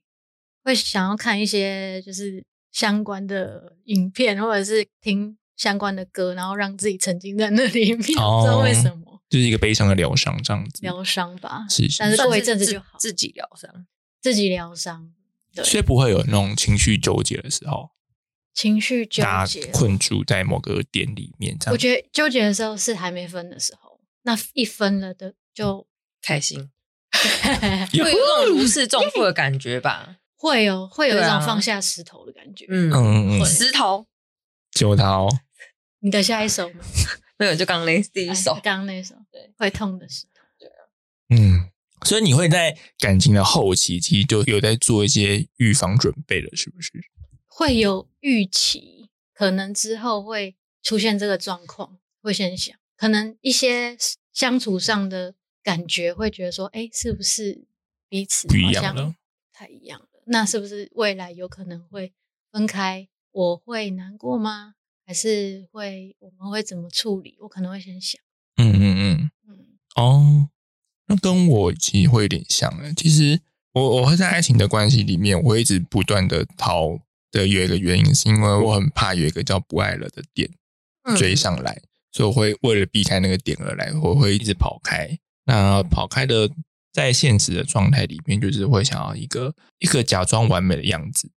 [0.64, 10.82] 会想要看一些就是相关的影片，或者是听相关的歌，然后让自己沉浸在那里面，不知道为什么就是一个悲伤的疗伤这样子。
[10.82, 13.86] 疗伤吧，是是但是过一阵子就好，自己疗伤。
[14.20, 15.10] 自己疗伤，
[15.52, 17.90] 对，所以不会有那种情绪纠结的时候，
[18.54, 21.72] 情绪纠大结，困住在某个点里面，这样。
[21.72, 25.88] 我觉得纠结的时候是还没分的时候，那一分了的就
[26.22, 26.70] 开心，
[27.10, 30.18] 会有那种如释重负的感觉吧？
[30.36, 32.66] 会有会有一种放下石头的感觉。
[32.68, 34.06] 嗯嗯嗯嗯，石头
[34.72, 35.28] 揪他哦。
[36.00, 36.80] 你的下一首呢？
[37.38, 40.42] 没有，就刚刚那第一首哎，刚刚那首对会痛的石头。
[41.34, 41.70] 嗯，
[42.04, 46.92] 所以你会在感情的后期，其实就有在做一些预防准备了，是不是？
[47.46, 53.96] 会有预期，可能之后会出现这个状况，会先想，可能一些
[54.32, 57.64] 相处上的感觉，会觉得说，哎，是不是
[58.08, 59.14] 彼此不一样了
[59.52, 60.06] 太一样了？
[60.26, 62.12] 那是不是未来有可能会
[62.50, 63.08] 分开？
[63.32, 64.74] 我会难过吗？
[65.04, 67.36] 还是会我们会怎么处理？
[67.40, 68.20] 我可能会先想，
[68.56, 69.30] 嗯嗯嗯。
[69.48, 69.58] 嗯，
[69.96, 70.48] 哦，
[71.06, 72.92] 那跟我其实会有点像诶。
[72.94, 73.40] 其实
[73.72, 76.98] 我我会在爱情的关系里面，我会一直不断的逃
[77.30, 80.48] 的有一个原因，是因为我很怕有一个叫不爱了的点
[81.02, 85.18] 嗯追上来，所以我会为了避开那个点而来，我会一直跑开。
[85.44, 86.48] 那跑开的，
[86.92, 91.30] 在现实的状态里面，就是会想要一个一个假装完美的样子，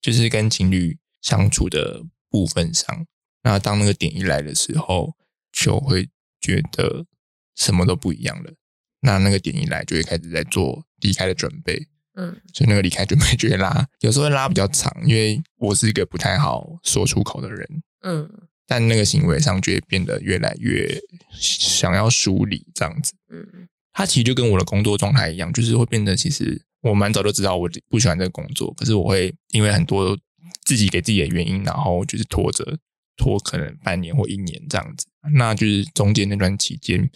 [0.00, 3.06] 就是跟情侣相处的部分上。
[3.42, 5.14] 那当那个点一来的时候，
[5.50, 7.06] 就会觉得
[7.56, 8.52] 什么都不一样了。
[9.00, 11.88] 那那个点一来，就会开始在做离开的准备。
[12.14, 18.30] 嗯所以那个离开准备就会拉，有时候会拉比较长，因为我是一个不太好说出口的人，嗯
[18.66, 21.00] 但那个行为上就会变得越来越
[21.32, 23.14] 想要梳理这样子。
[23.30, 30.14] 嗯它其实就跟我的工作状态一样，就是会变得其实我蛮早就知道我不喜欢这个工作，可是我会因为很多
[30.64, 32.78] 自己给自己的原因，然后就是拖着
[33.16, 35.06] 拖可能半年或一年这样子。
[35.34, 37.08] 那就是中间那段期间，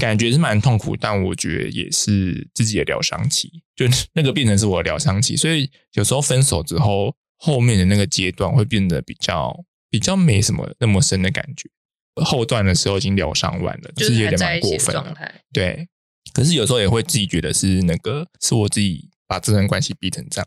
[0.00, 5.36] 感觉是蛮痛苦，但我觉得也是自己的疗伤期，就那个变成是我的疗伤期。
[5.36, 9.56] 所以有时候分手之后，后面的那个阶段会变得比较
[9.88, 11.70] 比较没什么那么深的感觉。
[12.16, 14.94] 后段的时候已经疗伤完了，就是有点蛮过分。
[15.52, 15.88] 对，
[16.34, 20.46] 可是有时候也会自己觉得是那个是我自己把这段关系逼成这样，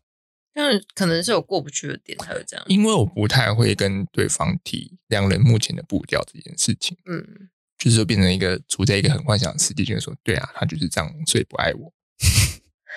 [0.55, 2.65] 但可能是有过不去的点才会这样。
[2.69, 11.93] 因为我不太会跟对方提两人目前的步调这件事情，嗯，就是变成一个处在一个很幻想的世界，就是说，对啊，他就是这样，所以不爱我，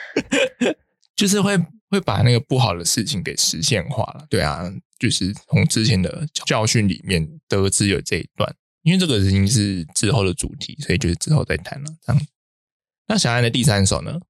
[1.17, 1.59] 就是会
[1.91, 4.25] 会把那个不好的事情给实现化了。
[4.31, 11.87] 对啊，就是从之前的教训里面得知有这一段，因为这个已经是之后的主题，所以就是之后再谈了。
[12.07, 12.27] 这样，
[13.09, 14.21] 那小安的第三首呢？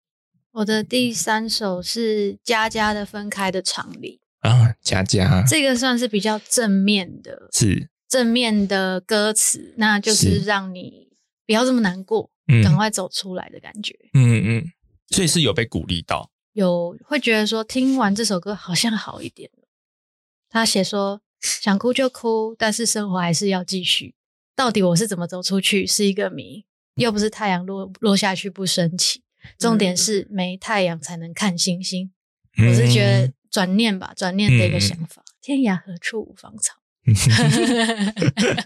[0.53, 11.09] 我的第三首是佳佳的《分开的常理啊，佳佳》，这个算是比较正面的是正面的歌词，那就是是让你
[11.47, 13.95] 不要这么难过，嗯赶快走出来的感觉。
[14.15, 14.65] 嗯嗯，
[15.09, 19.69] 所以是有被鼓励到，有会觉得说听完这首歌好像好一点了。
[20.49, 24.15] 他写说想哭就哭，但是生活还是要继续。
[24.57, 26.65] 到底我是怎么走出去是一个谜，
[26.97, 29.23] 又不是太阳落落下去不升起。
[29.57, 32.13] 重点是没太阳才能看星星。
[32.59, 35.23] 我是觉得转念吧，转念的一个想法。
[35.41, 36.75] 天涯何处无芳草。
[37.07, 37.15] 嗯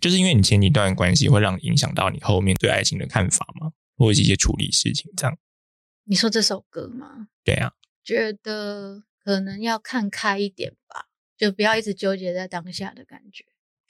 [0.00, 3.72] 就是因为你前几段关系会让影响到你后面对爱情的看法吗？
[3.96, 5.38] 或者是一些处理事情这样？
[6.04, 7.28] 你说这首歌吗？
[7.44, 7.72] 对啊，
[8.02, 13.44] 觉得可能要看开一点吧，就不要一直纠结在当下的感觉。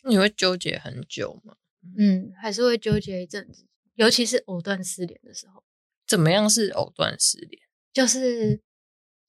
[0.04, 1.54] 你会纠结很久吗？
[1.96, 5.62] 嗯，还是会纠结一阵子，尤其是藕断丝连的时候，
[6.12, 7.62] 怎么样是藕断丝连？
[7.90, 8.60] 就是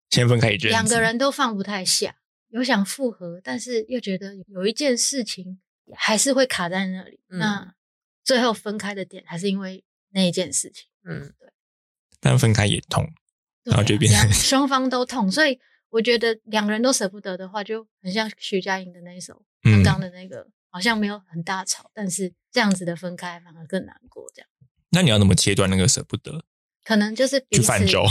[0.09, 2.17] 先分开一阵，两个人都放不太下，
[2.49, 5.61] 有想复合，但是又觉得有一件事情
[5.95, 7.21] 还是会卡在那里。
[7.29, 7.73] 嗯那
[8.21, 11.53] 最后分开的点还是因为那一件事情，嗯，对
[12.19, 13.09] 但分开也痛，
[13.63, 24.29] 然后就变成双方都痛，所以我觉得两个人都舍不得的话，就很像徐佳莹的那一首刚嗯刚的那个，好像没有很大吵，但是这样子的分开反而更难过。
[24.35, 24.49] 这样
[24.91, 26.45] 那你要怎么切断那个舍不得？
[26.83, 28.03] 可能就是去泛舟。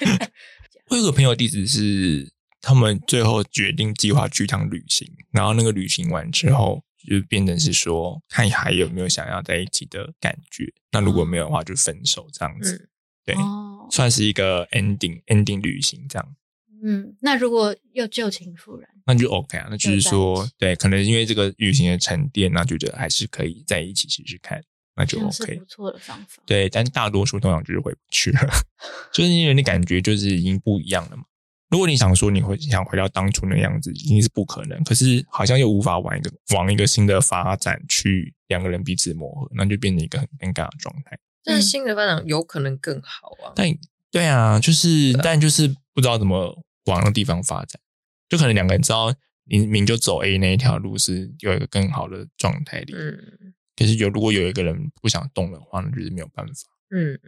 [0.88, 10.72] 我有个朋友地址是，他们最后决定计划去一趟旅行，然后那个旅行完之后，就变成是说看还有没有想要在一起的感觉。
[10.92, 12.88] 那如果没有的话，就分手这样子。
[13.24, 16.36] 对，哦，算是一个 ending ending 旅行这样。
[16.82, 19.68] 嗯，那如果又旧情复燃，那就 OK 啊。
[19.70, 24.64] 那就是说，对，可能因为这个旅行的沉淀，那觉得还是可以在一起试试看，
[24.96, 25.64] 那就 OK 不。
[25.64, 26.42] 错的方法。
[26.46, 28.48] 对，但大多数通常就是回不去了，
[29.12, 31.24] 就是因为你感觉就是已经不一样了嘛。
[31.70, 34.82] 如果你想说你会想回到当初那样子，一定是不可能。
[34.82, 41.16] 可是好像又无法往一个往一个新的发展去两个人彼此磨合，那就变成一个很尴尬的状态。
[41.44, 43.52] 但是新的发展有可能更好啊。
[43.54, 43.72] 但
[44.10, 47.80] 对啊，就是但就是不知道怎么往那个地方发展，
[48.28, 56.52] 就可能两个人知道明明就走 A 那一条路是有一个更好的状态里，嗯可是有如果有一个人不想动的话，那就是没有办法，
[56.90, 57.18] 嗯，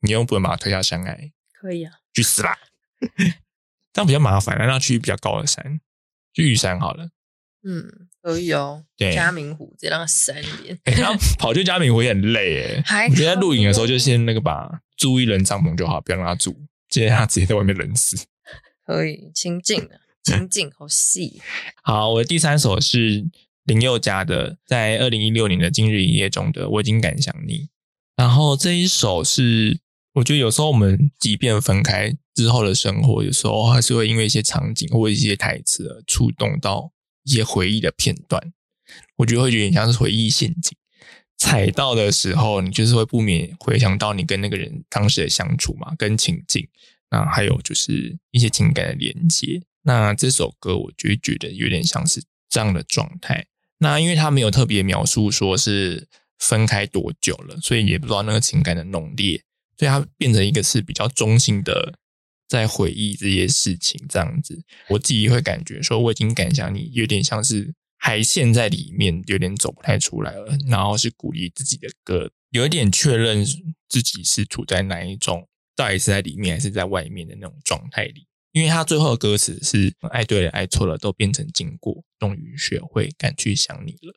[0.00, 1.18] 你又不能把他推下山崖，
[1.52, 1.92] 可以啊。
[2.14, 2.56] 去死啦！
[3.92, 5.80] 这样比较麻烦，那去比较高的山，
[6.32, 7.10] 去玉山好了。
[7.64, 8.84] 嗯，可以哦。
[8.96, 10.78] 对嘉明湖直接让它闪一点。
[10.84, 16.56] 欸、然后 跑去嘉明湖也很累诶、还我觉得在露营的时候就先那个把租一人帐篷就好，不要让他住，
[16.88, 18.16] 接着他直接在外面冷死。
[18.86, 21.42] 可以清静的，清静好细。
[21.82, 23.24] 好，我的第三首是
[23.68, 27.58] 林宥嘉的，在二零一六年的《今日一夜》中的《我已经敢想你》。
[28.16, 29.78] 然后这一首是，
[30.14, 36.90] 我觉得有时候我们即便分开之后的生活，有时候还是会因为一些场景或一些台词而触动到
[37.24, 38.42] 一些回忆的片段。
[39.16, 40.74] 我觉得会有点像是回忆陷阱，
[41.36, 46.66] 踩到的时候，你就是会不免回想到你跟那个人当时的相处嘛，跟情境。
[47.10, 49.60] 那还有就是一些情感的连接。
[49.82, 53.46] 那这首歌我就觉得有点像是这样的状态。
[53.78, 59.42] 那因为他没有特别描述说是分开多久了，所以也不知道那个情感的浓烈，
[59.76, 61.94] 所以它变成一个是比较中性的
[62.48, 64.62] 在回忆这些事情这样子。
[64.88, 70.56] 我自己会感觉说我已经感想你，有点像是还陷在里面，有点走不太出来了。
[70.68, 73.44] 然后是鼓励自己的歌，有一点确认
[73.88, 75.48] 自己是处在哪一种。
[75.74, 78.26] 到底是在里面还是在外面的那种状态里？
[78.52, 84.14] 因为他最后的歌词是“爱对了，爱错了，都变成经过，终于学会敢去想你了”。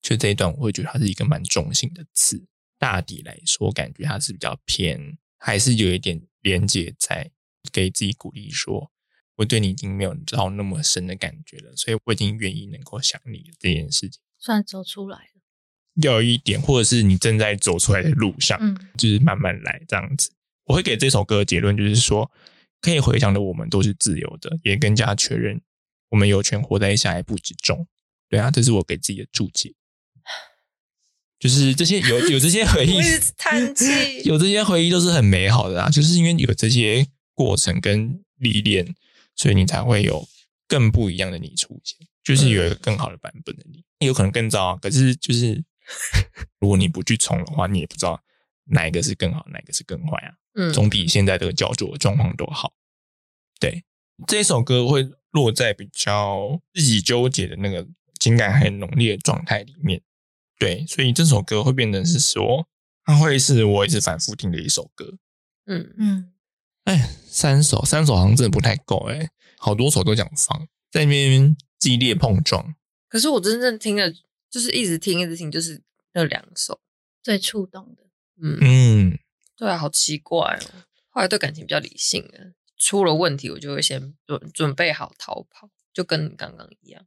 [0.00, 2.46] 就这一段，我会觉得它是一个蛮中性的词。
[2.78, 7.30] 大抵来说，感觉它是比较偏，还是有一点连接在，
[7.70, 8.90] 给自己鼓励说
[9.36, 15.24] ：“我对你已经没有到那么深的感觉了，所以我已经愿意能够想你了。”这件事情算走出来了。
[16.02, 20.32] 要有一点，或者是你正在走出来的路上，嗯就是慢慢来这样子。
[20.64, 22.30] 我会给这首歌的结论就是说，
[22.82, 25.62] 可以回想的我们都是自由的，也更加确认
[26.10, 27.86] 我们有权活在下一步之中。
[28.28, 29.74] 对啊，这是我给自己的注解。
[31.38, 33.00] 就是这些有 有这些回忆
[33.36, 34.22] 叹气。
[34.28, 35.88] 有这些回忆都是很美好的啊。
[35.88, 38.94] 就是因为有这些过程跟历练，
[39.34, 40.28] 所以你才会有
[40.68, 43.84] 更不一样的你出现，就是有一个更好的版本的你。
[44.06, 45.62] 有可能更糟啊，可是就是
[46.58, 48.22] 如果你不去冲的话，你也不知道
[48.72, 50.34] 哪一个是更好，哪一个是更坏啊。
[50.54, 52.74] 嗯，总比现在这个焦灼的状况都好。
[53.60, 53.84] 对，
[54.26, 57.86] 这首歌会落在比较自己纠结的那个
[58.18, 60.02] 情感很浓烈的状态里面。
[60.58, 62.66] 对，所以这首歌会变成是说，
[63.04, 65.16] 它会是我一直反复听的一首歌。
[65.66, 66.32] 嗯，嗯，
[66.84, 72.74] 哎，三首，三首好像真的不太够哎，好多首都想放，在那边激烈碰撞。
[73.08, 74.12] 可是我真正听的，
[74.50, 75.82] 就是一直听，一直听，就是
[76.14, 76.80] 那两首。
[77.22, 78.02] 最触动的。
[78.42, 79.18] 嗯，嗯，
[79.56, 80.84] 对啊，好奇怪哦。
[81.10, 87.06] 后来对感情比较理性了，出了问题我就会先准准备好逃跑，就跟你刚刚一样。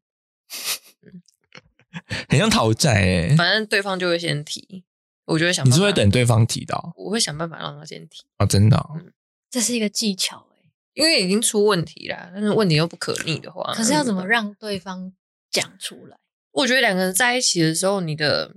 [2.29, 3.35] 很像讨债哎。
[3.35, 4.83] 反正对方就会先提，
[5.25, 5.85] 我就会想你办法。
[5.85, 9.01] 是会等对方提到我会想办法让他先提，哦，真的、哦。
[9.49, 12.29] 这是一个技巧哎、因为已经出问题啦。
[12.33, 15.13] 但是问题又不可逆的话，可是要怎么那让对方
[15.49, 16.17] 讲出来？
[16.51, 18.53] 我觉得两个人在一起的时候，你的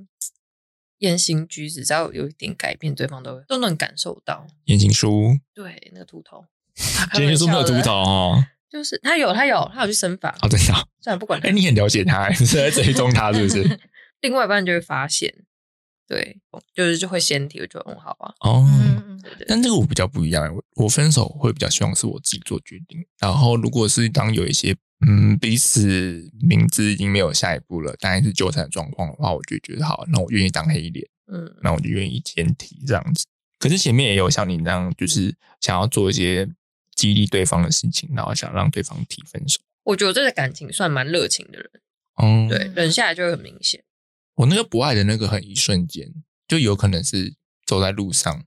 [0.99, 4.47] 言行举止只要有一点改变，对方都都能感受到。
[4.65, 6.45] 言情书，对，那个秃头，
[7.15, 8.45] 言情书没有秃头，哦。
[8.71, 10.29] 就是他有，他有，他有去生发。
[10.43, 10.87] 哦，真的哦。
[11.01, 13.81] 虽然不管他哎，你很了解他，你是在追踪他是不是？
[14.21, 15.33] 另外一半就会发现，
[16.07, 16.39] 对，
[16.75, 18.35] 就是就会先提，我就很好啊。
[18.41, 18.69] 哦，
[19.47, 23.03] 但这个我比较不一样，我我分手会比较希望是我自己做决定。
[23.19, 33.25] 然后如果是当有一些嗯彼此明知已经没有下一步了，但还是纠缠的状况的话，我就觉得好，那我愿意当黑脸，嗯，那我就愿意先提这样子。
[33.59, 36.49] 可是前面也有像你那样，就是想要做一些
[36.95, 39.61] 激励对方的事情，然后想让对方提分手。
[39.85, 41.71] 我觉得这个感情算蛮热情的人，
[42.23, 43.83] 嗯，对，忍下来就会很明显。
[44.35, 46.13] 我那个不爱的那个很一瞬间，
[46.47, 47.35] 就有可能是
[47.65, 48.45] 走在路上，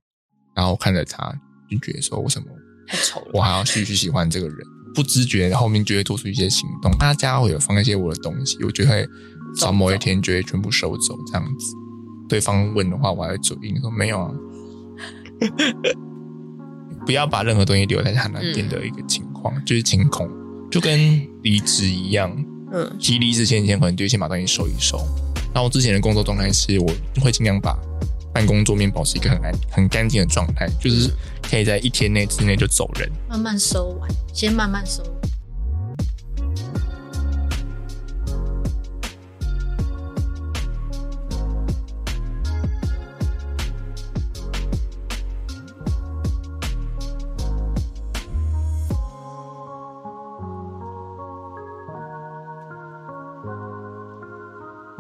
[0.56, 1.34] 然后看着他，
[1.70, 2.48] 就觉得说为什么
[2.88, 4.58] 太丑了，我还要继续喜欢这个人，
[4.94, 6.92] 不知觉后面就会做出一些行动。
[7.00, 9.08] 他家会有放一些我的东西，我就会
[9.58, 11.76] 找某一天就会全部收走这样子。
[12.28, 14.32] 对方问的话，我还会嘴硬说没有啊，
[17.06, 20.30] 不要把任何东西留在他那边的一个情况，就是清空，
[20.70, 22.32] 就跟离职一样。
[22.74, 24.98] 嗯，提离职前前可能就先把东西收一收。
[25.54, 26.90] 然后之前的工作状态是，我
[27.22, 27.78] 会尽量把
[28.34, 31.12] 办公桌面保持一个很安很干净的状态，就是
[31.42, 35.04] 可以在一天内之内就走人，慢慢收完，先慢慢收。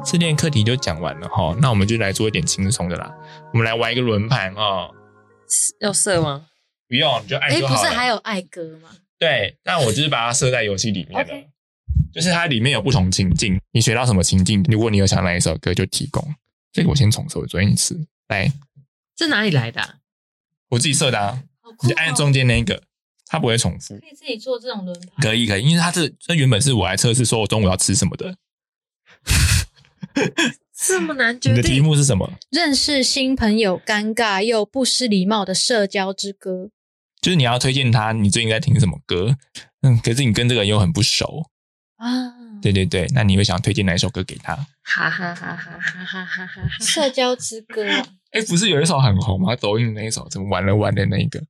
[0.03, 3.13] 失恋课题就讲完了哈，那我们就来做一点轻松的啦。
[3.53, 4.93] 我们来玩一个轮盘哦。
[5.79, 6.47] 要设吗？
[6.87, 7.79] 不用，就爱就好了。
[7.79, 8.89] 不是还有爱歌吗？
[9.19, 11.33] 对，那我就是把它设在游戏里面的，
[12.11, 16.35] 就是它里面有不同情境，你学到什么情境，如果你有想哪一首歌，就提供。
[16.73, 18.07] 这个我先重设，我昨天一次。
[18.29, 18.51] 来，
[19.15, 19.99] 这哪里来的？
[20.69, 21.43] 我自己设的啊。
[21.83, 22.81] 你按中间那个，
[23.27, 23.97] 它不会重复。
[23.99, 25.21] 可以自己做这种轮盘。
[25.21, 28.35] 可以可以，因为它是这原本是我来测试，说我中午要吃什么的。
[30.75, 31.57] 这么难决定？
[31.57, 32.31] 你的题目是什么？
[32.49, 36.69] 认识新朋友，尴尬又不失礼貌的社交之歌。
[37.21, 39.35] 就是你要推荐他，你最近在听什么歌？
[39.83, 41.43] 嗯，可是你跟这个人又很不熟
[41.97, 42.33] 啊。
[42.61, 44.55] 对对对，那你会想推荐哪一首歌给他？
[44.83, 46.67] 哈哈哈哈哈哈哈哈！
[46.79, 47.85] 社交之歌。
[48.33, 49.55] 哎，不是有一首很红吗？
[49.55, 51.41] 抖音那一首，怎么玩了玩的那一个？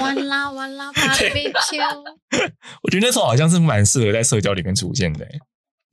[0.00, 1.78] 完啦完啦， barbecue。
[2.82, 5.26] 我觉得那首好像是蛮适合在社交里面出现的。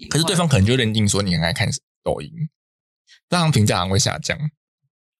[0.09, 1.69] 可是对方可能就认定说你很爱看
[2.03, 2.31] 抖音，
[3.29, 4.37] 这样评价好像会下降。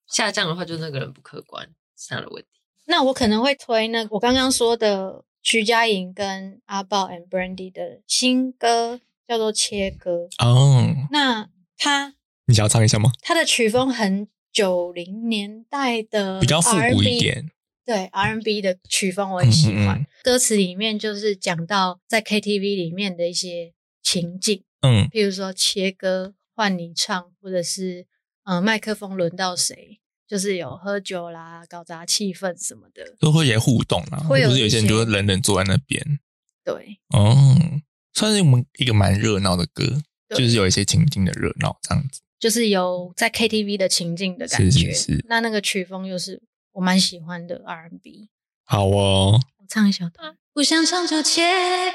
[0.06, 1.68] 下降的话，就那个人不客观
[1.98, 2.48] 是他的问题。
[2.86, 10.94] 那我可能会推那我刚刚说的徐佳莹跟阿豹 and Brandy 的新歌，叫做《切割》哦。
[11.10, 12.14] 那他，
[12.46, 13.10] 你想要唱一下吗？
[13.22, 17.50] 他的曲风很九零年代的，比较复古一点。
[17.84, 20.04] 对 R&B 的曲风我很喜欢。
[20.24, 23.72] 歌词里面就是讲到在 KTV 里面的一些
[24.06, 24.62] 情境。
[24.82, 28.06] 嗯，譬如说切歌换你唱，或者是
[28.44, 29.98] 嗯麦克风轮到谁，
[30.28, 34.18] 就是有喝酒啦、搞砸气氛什么的，都会有互动啦。
[34.18, 36.20] 会有有些人就冷冷坐在那边。
[36.64, 37.34] 对，哦，
[38.12, 44.92] 算是我们一个蛮热闹的歌，就是有一些情境的热闹这样子，就是有在 KTV 的情境的感觉。
[44.92, 46.40] 是那那个曲风又是
[46.72, 48.28] 我蛮喜欢的 R&B。
[48.62, 50.38] 好哦，我唱一小段。
[50.56, 51.42] 不想唱就切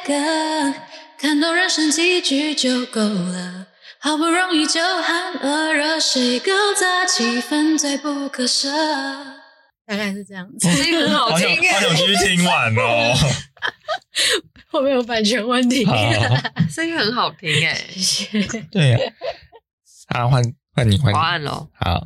[0.06, 0.72] 割，
[1.18, 3.66] 看懂人生几句就够了。
[4.00, 8.70] 好不容易就喊饿热水搞砸气氛，最不可舍。
[9.88, 13.16] 大概是这样子，声音很好听，好想继续听完哦。
[14.70, 15.84] 会不会有版权问题？
[16.70, 18.62] 声音很好听哎，谢谢。
[18.72, 19.00] 对呀，
[20.10, 20.44] 啊换
[20.76, 21.12] 换你换。
[21.12, 21.68] 答案喽。
[21.80, 22.06] 好，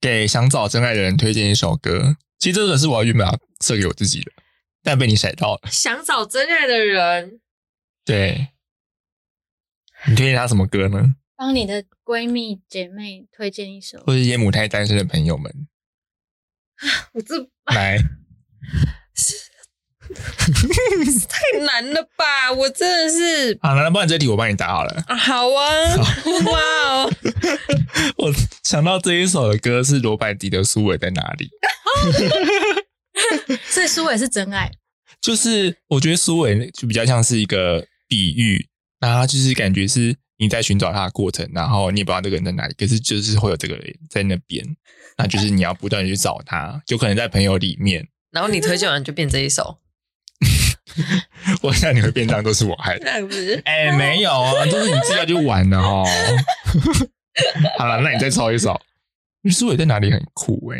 [0.00, 2.18] 给想找真爱的人推荐一首歌。
[2.38, 4.30] 其实这个是我原本要设给我自己的。
[4.84, 5.60] 但被你甩到了。
[5.72, 7.40] 想找真爱的人，
[8.04, 8.48] 对，
[10.06, 11.16] 你推荐他什么歌呢？
[11.36, 15.66] 帮你的闺蜜姐妹推荐一首，或者一些母胎单身的朋友们。
[17.14, 17.34] 我这
[17.74, 17.98] 来，
[21.28, 22.52] 太难了吧！
[22.52, 23.58] 我真的是。
[23.62, 25.02] 好，那不然这题我帮你答好了。
[25.08, 25.96] 啊好啊，
[26.46, 26.60] 哇
[26.92, 27.10] 哦！
[28.18, 28.32] 我
[28.62, 31.48] 想到这一首的歌是罗百迪的《苏伟在哪里》。
[33.70, 34.70] 所以苏伟是真爱，
[35.20, 38.66] 就是我觉得苏伟就比较像是一个比喻，
[39.00, 44.64] 那他就是感觉是你在寻找他的过程，然后你也不知道这个人在哪里，可是就是会有这个人在那边，
[45.16, 49.78] 那就是你要不断的去找他，就可能在朋友里面，然后你推荐完就变这一首，
[51.62, 53.10] 我想你会变这样都是我害的，
[53.64, 56.04] 哎，没有啊，都是你自己就玩了哦。
[57.78, 58.80] 好了，那你再抄一首，
[59.50, 60.78] 苏伟在哪里很酷哎。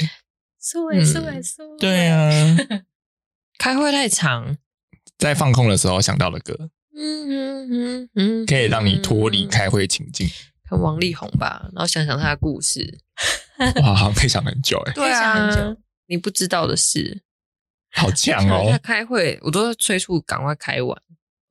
[0.66, 1.78] 苏伟，苏伟，苏伟。
[1.78, 2.30] 对啊，
[3.60, 4.56] 开会太长，
[5.18, 10.26] 在放空的时候想到的歌，嗯嗯嗯嗯，可以让你脱离开会情境。
[10.66, 12.98] 看王力宏吧，然后想想他的故事，
[13.82, 14.92] 哇，好像可以想很久哎。
[14.94, 17.20] 对啊，你不知道的事，
[17.92, 18.68] 好强哦。
[18.70, 20.98] 他开会，我都催促赶快开完，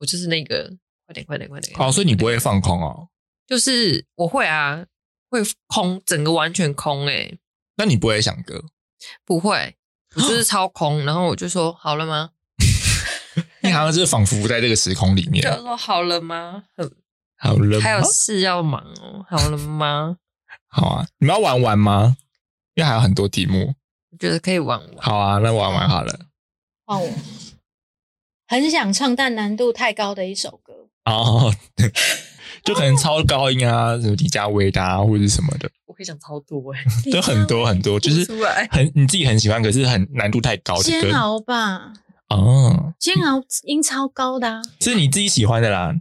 [0.00, 1.72] 我就是那个快点快点快点。
[1.78, 3.10] 哦，所以你不会放空哦？
[3.46, 4.84] 就是我会啊，
[5.30, 7.38] 会空，整个完全空哎。
[7.76, 8.64] 那你不会想歌？
[9.24, 9.76] 不会，
[10.14, 12.30] 我就是 超空，然后我就说好了吗？
[13.62, 15.42] 你好像是仿佛在这个时空里面。
[15.42, 16.64] 就说好了吗？
[17.38, 19.24] 好了，还有事要忙哦。
[19.28, 20.16] 好了吗？
[20.68, 22.16] 好啊，你们要玩玩吗？
[22.74, 23.74] 因为还有很多题目，
[24.10, 24.90] 我觉得可以玩玩。
[24.98, 26.26] 好啊，那玩玩好了。
[26.86, 27.10] 换我，
[28.46, 30.88] 很想唱但难度太高的一首歌。
[31.04, 31.52] 哦，
[32.64, 38.24] 就可能超高音啊，什么李佳薇的啊，或者是什么的，我可以讲超多哎， 都很多很多，就是
[38.70, 41.92] 很你自己很喜欢，可是很难度太高的煎熬吧，
[42.30, 45.94] 哦，煎熬音超高的啊，是你自己喜欢的啦。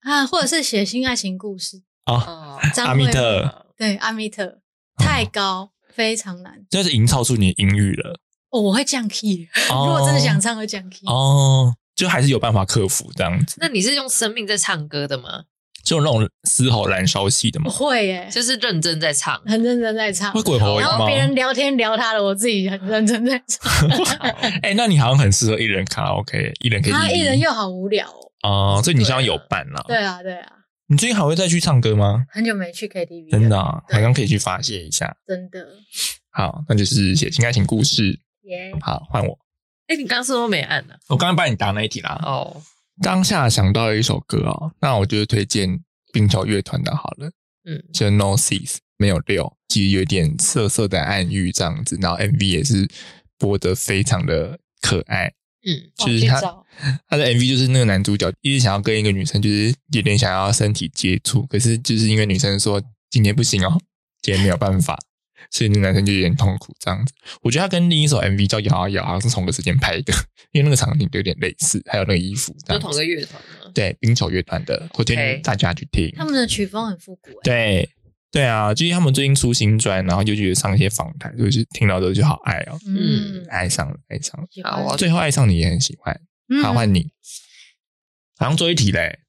[0.00, 3.66] 啊或者是写新爱情故事，哦，哦，阿密特。
[3.76, 4.58] 对，阿密特。
[4.96, 6.64] 太高，非常难。
[6.68, 8.18] 就是营造出你的音域了。
[8.50, 9.86] 哦，我会降 key，哦。
[9.86, 11.06] 如果真的想唱，会降 key。
[11.06, 15.44] 哦，就还是有办法克服这样子，那你是用生命在唱歌的吗？
[15.88, 17.74] 就那种嘶吼燃烧系的我嘛。
[17.74, 20.42] 会耶，就是认真在唱，很认真在唱会。
[20.42, 21.06] 鬼吼吗然后？
[21.06, 23.88] 别人聊天聊他的，我自己很认真在唱。
[24.62, 26.92] 哎、那你好像很适合一人卡拉 OK，一人可以。
[26.92, 28.06] 他一人又好无聊
[28.42, 28.76] 哦。
[28.76, 29.82] 哦，所以你现在有伴啦。
[29.88, 30.52] 对啊，对啊，
[30.88, 32.24] 你最近还会再去唱歌吗？
[32.28, 35.16] 很久没去 KTV，了真的、啊，对好像可以去发泄一下。
[35.26, 35.66] 真的
[36.30, 38.20] 好，那就是写情爱情故事。
[38.44, 38.72] 耶。
[38.82, 39.38] 好，换我。
[39.86, 40.94] 哎，你刚刚是不是没按呢？
[41.08, 42.20] 我刚刚帮你答那一题啦。
[42.22, 42.60] 哦，
[43.02, 45.80] 当下想到了一首歌哦，那我就推荐
[46.12, 47.30] 冰球乐团的好了，
[47.64, 52.88] 嗯，就 No Cease 没有六，其实有点涩涩的暗喻这样子，然后 MV 也是
[53.38, 55.32] 播的非常的可爱。
[55.66, 56.40] 嗯，就是他
[57.08, 62.80] 他的 MV 就是那个男主角一直想要跟一个女生，就是有点想要身体接触，可是就是因为女生说
[63.10, 63.80] 今天不行哦，
[64.22, 64.96] 今天没有办法，
[65.50, 67.12] 所以那个男生就有点痛苦这样子。
[67.42, 70.12] 我觉得他跟另一首 MV 叫《摇啊摇》好像是同个时间拍的，
[70.52, 72.54] 因为那个场景有点类似，还有那个衣服。
[72.66, 73.70] 就同个乐团吗？
[73.74, 76.12] 对冰球乐团的，我推荐大家去听。
[76.16, 77.40] 他们的曲风很复古哎。
[77.42, 77.90] 对
[78.30, 84.46] 对啊，就是他们最近出新专，然后就觉得上一些访谈，就是听到之后就好爱哦，嗯，爱上了，爱上了。
[84.64, 87.10] 好我最后爱上你也很喜欢，嗯好换你，
[88.36, 89.20] 好像做一题嘞。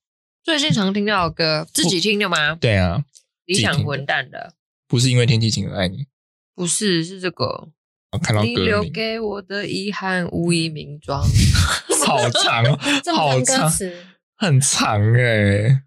[0.44, 2.56] 最近常听到的歌，自己听的吗？
[2.56, 3.04] 对啊，
[3.46, 4.54] 理想混蛋的，
[4.90, 6.08] 不是因为天气晴而爱你，
[6.56, 7.70] 不是，是这个。
[8.12, 11.24] 我看到你留名给我的遗憾无以名状。
[12.08, 15.84] 好长哦， 这么好长歌长，词，很长哎，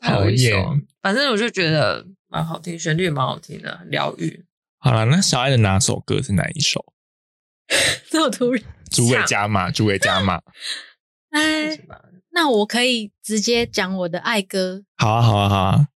[0.00, 0.86] 讨还有一首厌。
[1.00, 4.44] 反正我就觉得蛮好听，旋律也蛮好听的，很疗愈。
[4.78, 6.92] 好了，那小爱的哪首歌是哪一首？
[8.10, 8.60] 这么突然。
[8.90, 10.42] 诸位加码，诸位加码。
[11.30, 11.78] 哎，
[12.32, 14.82] 那我可以直接讲我的爱歌。
[14.96, 15.88] 好啊，好啊，好啊，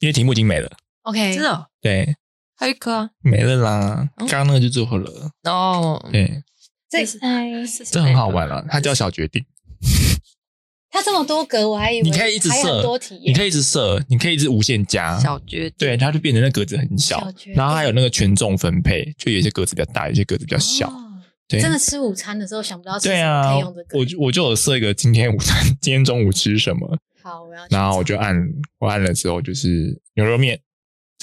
[0.00, 0.74] 因为题目已经没了。
[1.02, 1.50] OK，真的？
[1.52, 2.14] 哦对，
[2.56, 3.10] 还有一颗啊。
[3.22, 5.30] 没了啦，哦刚刚那个就最后了。
[5.44, 6.42] 哦，对，
[6.88, 7.50] 这是哎，
[7.90, 9.44] 这很好玩了，它叫小决定。
[10.90, 15.18] 它这么多格，我还以为你可以一直设多题耶，你可以一直设，你可以一直无限加。
[15.18, 15.74] 小决定。
[15.78, 17.54] 对，它就变成那格子很小小决，定。
[17.54, 20.86] 然后还有那个权重分配，就有些格子比较大，有些格子比较小。
[20.88, 21.08] 哦。
[21.48, 23.98] 对，真的吃午餐的时候想不到吃什么对啊可以用这，个。
[23.98, 28.36] 我就我就有设一个今天午餐， 今天中午吃什么，好，我要然后我就按
[28.78, 30.60] 我按了之后就是牛肉面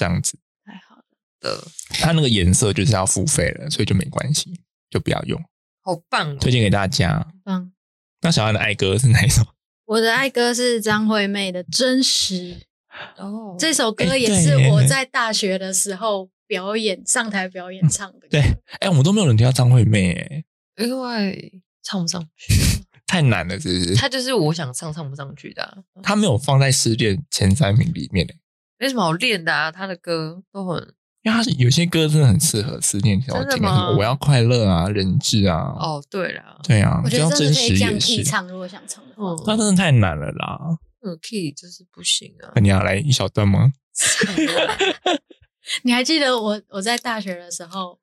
[0.00, 1.04] 这样子，太好了。
[1.40, 5.38] 的，它那个颜色就是要付费了，所以就没关系，就不要用，
[5.82, 6.38] 好棒哦！
[6.40, 7.26] 推荐给大家。
[7.44, 7.70] 棒！
[8.22, 9.42] 那小安的爱歌是哪一首？
[9.84, 12.56] 我的爱歌是张惠妹的《真实》，
[13.22, 18.28] 哦，这首歌哎也是我在大学的时候表演上台表演唱的歌。
[18.30, 18.40] 对，
[18.80, 20.44] 哎，我们都没有人听到张惠妹，哎，
[20.86, 22.54] 因为唱不上去，
[23.06, 23.94] 太难了，是不是？
[23.96, 28.34] 他就是我想唱唱不上去的啊，他没有放在失恋前三名里面，哎，
[28.80, 29.70] 没什么好练的啊。
[29.70, 30.76] 他的歌都很
[31.22, 39.30] 因为他是有些歌真的很适合失恋时候听，真的吗什么我要快乐啊，人质啊，哦，对啦，对啊，我觉得真的可以这样 key，唱，如果想唱的话。
[39.30, 40.58] 嗯，那真的太难了啦。
[41.02, 42.60] 那个 key 就是不行啊那。
[42.60, 43.70] 你要来一小段吗？
[45.84, 47.98] 你还记得我我在大学的时候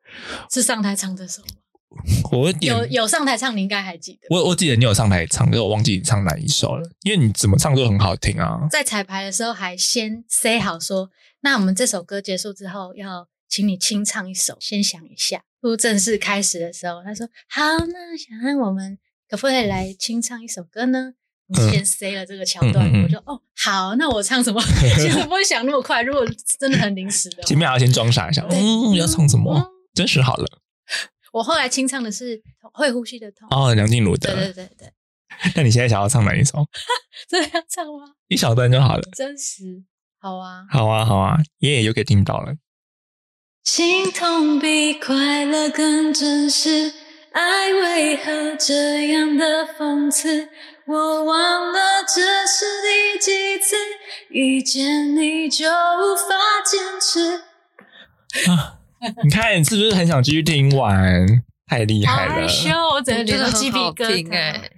[0.51, 1.47] 是上台唱这首吗？
[2.31, 4.27] 我有点有有上台唱，你应该还记得。
[4.29, 8.67] 我我记得你有上台唱，可是我忘记你唱哪一首了，因为你怎么唱都很好听啊。
[8.69, 11.09] 在彩排的时候还先 say 好说，
[11.41, 15.41] 那我们这首歌结束之后要请你清唱一首，先想一下。
[15.59, 18.97] 不正式开始的时候，他说好，那想让我们
[19.29, 21.13] 可不可以来清唱一首歌呢？
[21.49, 24.61] 你嗯先 say 了这个桥段，嗯嗯嗯我说哦好，那我唱什么？
[24.99, 26.25] 其实不会想那么快，如果
[26.59, 29.65] 真的很临时的话，前面还要先装傻一下，对嗯，要唱什么嗯？
[29.93, 30.45] 真实好了
[31.38, 32.41] 我后来清唱的是
[32.73, 33.47] 会呼吸的痛。
[33.51, 34.53] 哦，梁静茹对对的。
[34.53, 34.93] 对对，
[35.55, 36.65] 那你现在想要唱哪一首？
[37.29, 38.15] 这样唱吗？
[38.27, 39.03] 一小段就好了。
[39.15, 39.83] 真实，
[40.19, 40.65] 好啊。
[40.69, 42.55] 好啊，好啊，爷爷又可以听到了。
[43.63, 46.93] 心痛比快乐更真实，
[47.33, 50.49] 爱为何这样的讽刺？
[50.88, 53.75] 我忘了这是第几次
[54.29, 57.43] 遇见你就无法坚持。
[58.49, 58.76] 啊，
[59.24, 61.43] 你看你是不是很想继续听完？
[61.68, 62.34] 太厉害了！
[62.34, 64.38] 害羞，我真的觉得真的很好鸡皮疙瘩。
[64.38, 64.72] 哎，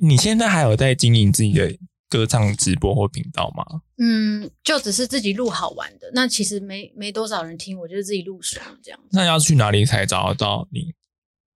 [0.00, 1.74] 你现在还有在经营自己的
[2.10, 3.80] 歌唱直播或频道吗？
[3.96, 9.00] 嗯，就只是自己录好玩的，那其实没没多少人听，我就是自己录爽这样。
[9.12, 10.92] 那要去哪里才找得到你？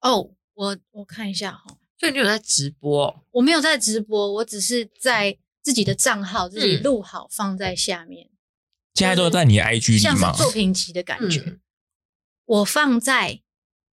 [0.00, 1.64] 哦，我我看一下哈，
[2.00, 3.14] 所以你有在直播哦？
[3.32, 8.30] 我没有在直播，我只是在自己的账号自己嗯录好放在下面，
[8.94, 10.32] 现在都在你 IG 里吗？
[10.32, 11.40] 像是作品集的感觉。
[11.40, 11.58] 嗯
[12.52, 13.40] 我放在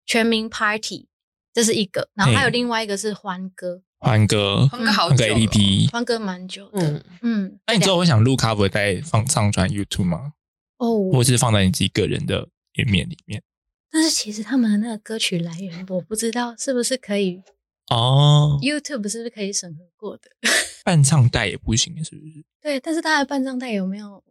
[0.07, 1.09] 全民 Party，
[1.53, 5.91] 这是一个，然后还有另外一个是欢歌，欢歌欢歌好那个久 APP。
[5.91, 6.81] 欢歌蛮久的。
[6.81, 10.33] 嗯，嗯，那你之后会想录 cover 再放上传 YouTube 吗？
[10.79, 12.49] 哦，或是放在你自己个人的
[12.79, 13.43] 页面里面？
[13.91, 17.43] 但是其实他们的那个歌曲来源，我不知道是不是可以
[17.91, 20.31] 哦，YouTube 是不是可以审核过的？
[20.83, 22.43] 伴唱带也不行，是不是？
[22.63, 24.25] 对，但是他的伴唱带有没有，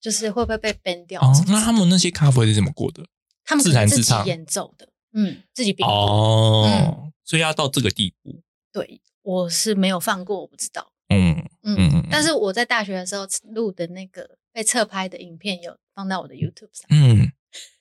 [0.00, 1.20] 就是会不会被 ban 掉？
[1.20, 3.04] 哦那他们那些 cover 是怎么过的？
[3.46, 5.88] 自他们可能自己弹自唱演奏的，嗯，自己编。
[5.88, 8.42] 哦，所以要到这个地步。
[8.72, 10.92] 对，我是没有放过，我不知道。
[11.08, 16.86] 嗯嗯，但是我在大学的时候录的那个被侧拍的影片有放到我的 YouTube 上。
[16.90, 17.32] 嗯，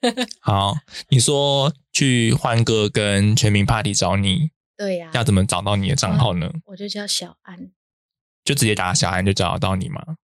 [0.39, 0.75] 好，
[1.09, 6.51] 你说去欢哥跟全民 Party 找你，对呀、要怎么找到你的账号呢？
[6.65, 7.71] 我就叫小安。
[8.43, 10.17] 就直接打小安就找得到你吗？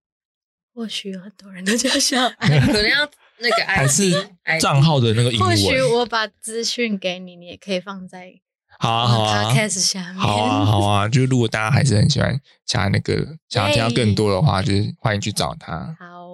[0.74, 3.10] 或许有很多人都叫小安， 可能要
[3.40, 4.12] 那个 ID, 还是
[4.60, 5.82] 账号的那个英或许？
[5.82, 8.34] 我把资讯给你，你也可以放在
[8.80, 10.16] 好啊，好啊，Podcast 下面。
[10.16, 11.08] 好啊，好啊。
[11.08, 15.96] 就是如果大家还是很喜欢小安那个，想要听到更多的话，就是欢迎去找他。
[16.00, 16.28] 好，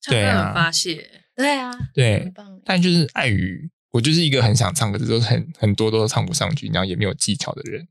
[0.00, 2.60] 唱歌对啊很发泄，对啊，对很，棒。
[2.64, 7.88] 但就是碍于我就是一个很想唱，可是都很很多都唱不上去，然后也没有技巧的人，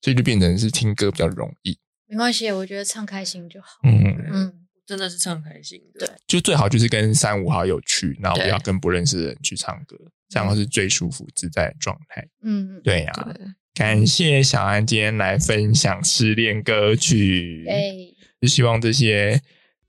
[0.00, 1.78] 所以就变成是听歌比较容易。
[2.06, 3.68] 没关系，我觉得唱开心就好。
[3.82, 4.52] 嗯，嗯，
[4.90, 6.04] 真的是唱开心的。
[6.04, 6.14] 对。
[6.26, 9.96] 就最好就是跟三五好友去，然后不要跟不认识的人去唱歌，
[10.28, 12.26] 这样是最舒服自在的状态。
[12.42, 17.94] 嗯，对呀、对，感谢小安今天来分享失恋歌曲，哎，
[18.40, 19.40] 就希望这些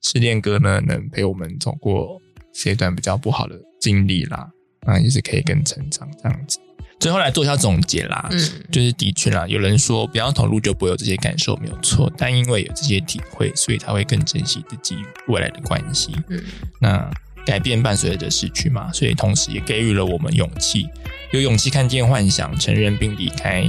[0.03, 2.21] 失恋歌呢，能陪我们走过
[2.53, 4.51] 这段比较不好的经历啦，
[4.85, 6.59] 那也是可以更成长这样子。
[7.01, 8.39] 最后来做一下总结啦，嗯，
[8.71, 12.11] 就是的确啦，有人说不要投入就不会有这些感受，没有错。
[12.15, 16.15] 但因为有这些体会，所以他会更珍惜自己与未来的关系。
[16.29, 16.39] 嗯，
[16.79, 17.11] 那
[17.43, 20.87] 改变伴随着失去嘛，所以同时也给予了我们勇气，
[21.31, 23.67] 有勇气看见幻想，承认并离开，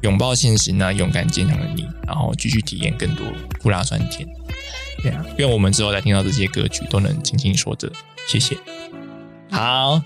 [0.00, 3.24] 拥抱现实呢，勇敢坚强的你，然后继续体验更多
[3.62, 4.28] 苦辣酸甜。
[5.00, 7.88] 对啊，愿我们之后再听到这些歌曲都能轻轻说着
[8.26, 8.56] 谢谢。
[9.48, 10.02] 好，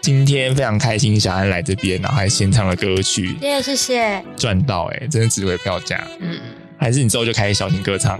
[0.00, 4.24] 今天非常开心，小安来这边，然后还献唱了歌曲，谢谢谢谢。
[4.36, 6.02] 赚到哎、真的值回票价。
[6.20, 6.38] 嗯，
[6.78, 8.18] 还是你之后就开始小型歌唱？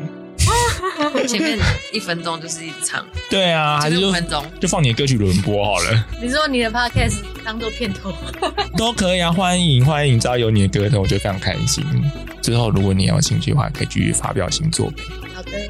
[1.26, 1.58] 前面
[1.92, 6.06] 一分钟就是一直唱，对啊，还是五分钟，就放你的歌曲轮播好了。
[6.20, 8.12] 你说你的 Podcast 当做片头，
[8.76, 11.84] 都可以啊，欢迎欢迎，只要有你的歌声，我就非常开心。
[12.42, 15.04] 之后如果你有兴趣的话，可以继续发表新作品。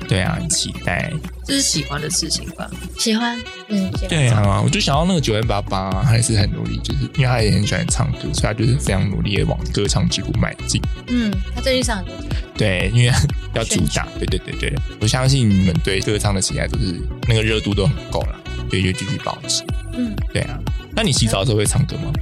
[0.09, 1.13] 对啊，很期待。
[1.45, 2.71] 这是喜欢的事情吧？
[2.99, 4.09] 喜欢，嗯，喜欢。
[4.09, 10.81] 对啊，我就想到那个九零八八还是很努力，就是因为他也很喜欢唱歌，所以他就是非常努力的往歌唱之路迈进。
[11.09, 12.15] 嗯，他最近上很多
[12.57, 13.13] 对，因为
[13.55, 18.37] 要主打，对对对对，我相信你们对歌唱的喜爱都是那个热度都很够了，
[18.69, 19.65] 所以就继续保持。
[19.95, 20.59] 嗯，对啊，
[20.95, 22.13] 那你洗澡的时候会唱歌吗？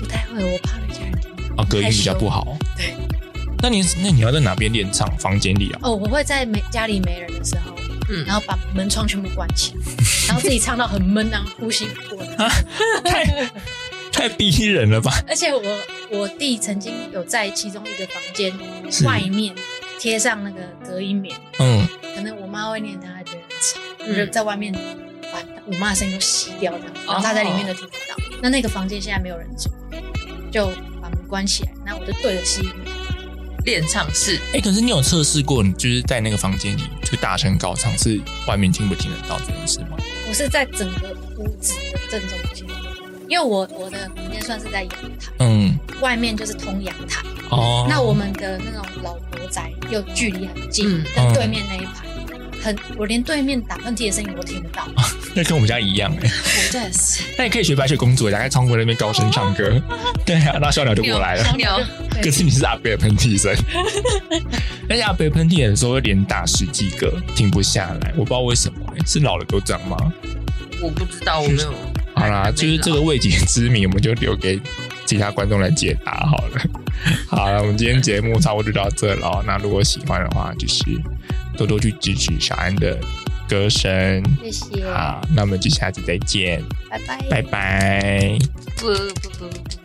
[0.00, 1.62] 不太会，我怕被家人听到。
[1.62, 2.56] 哦，隔音比较不好。
[2.76, 2.94] 对。
[3.62, 5.08] 那你那你要在哪边练唱？
[5.18, 5.78] 房间里啊？
[5.84, 7.76] 哦，我会在没家里没人的时候，
[8.10, 9.80] 嗯然后把门窗全部关起来，
[10.26, 12.50] 然后自己唱到很闷，然后呼吸不过来。
[13.04, 13.50] 太
[14.10, 15.12] 太逼人了吧？
[15.28, 15.62] 而且我
[16.10, 18.52] 我弟曾经有在其中一个房间
[19.04, 19.54] 外面
[20.00, 21.86] 贴上那个隔音棉，嗯，
[22.16, 24.72] 可能我妈会念他，他觉得很吵，就是在外面
[25.32, 28.16] 把我妈的声音都吸掉这样，然后他在里面都听不到。
[28.42, 29.70] 那那个房间现在没有人住，
[30.50, 30.66] 就
[31.00, 32.68] 把门关起来，那我就对着吸。
[33.64, 39.96] 练唱室，哎、可是你有测试过，你就是在那个房间里就大声高唱，是外面听不听得到这件事吗？
[40.28, 42.66] 我是在整个屋子的正中间，
[43.28, 47.22] 因为我我的房间算是在阳台，嗯，外面就是通阳台。
[47.50, 52.06] 哦，那我们的那种老国宅又距离很近，嗯跟对面那一排，
[52.62, 54.86] 很我连对面打喷嚏的声音我都听得到。
[55.34, 56.30] 那跟我们家一样哎、
[56.70, 56.80] 对，
[57.36, 59.80] 那你可以学白雪公主，打开窗户那边高声唱歌，
[60.24, 61.56] 对啊，那小鸟就过来了。
[61.56, 61.80] 鸟，
[62.22, 63.52] 可是你是阿贝的喷嚏声，
[64.88, 69.96] 而且阿贝喷嚏的时候会连打十几个，停不下来，我不知道为什么、欸，是老了都这样吗？
[70.80, 71.74] 我不知道，我没有。
[72.14, 74.60] 好啦，就是这个未解之谜，我们就留给
[75.12, 76.62] 其他观众来解答好了。
[77.28, 79.44] 好了，我们今天节目差不多就到这了哦。
[79.46, 80.82] 那如果喜欢的话，就是
[81.56, 82.98] 多多去支持小安的
[83.48, 84.22] 歌声。
[84.42, 88.38] 谢谢，好，那我们就下次再见，拜拜，拜拜。
[88.76, 89.81] 不不不不。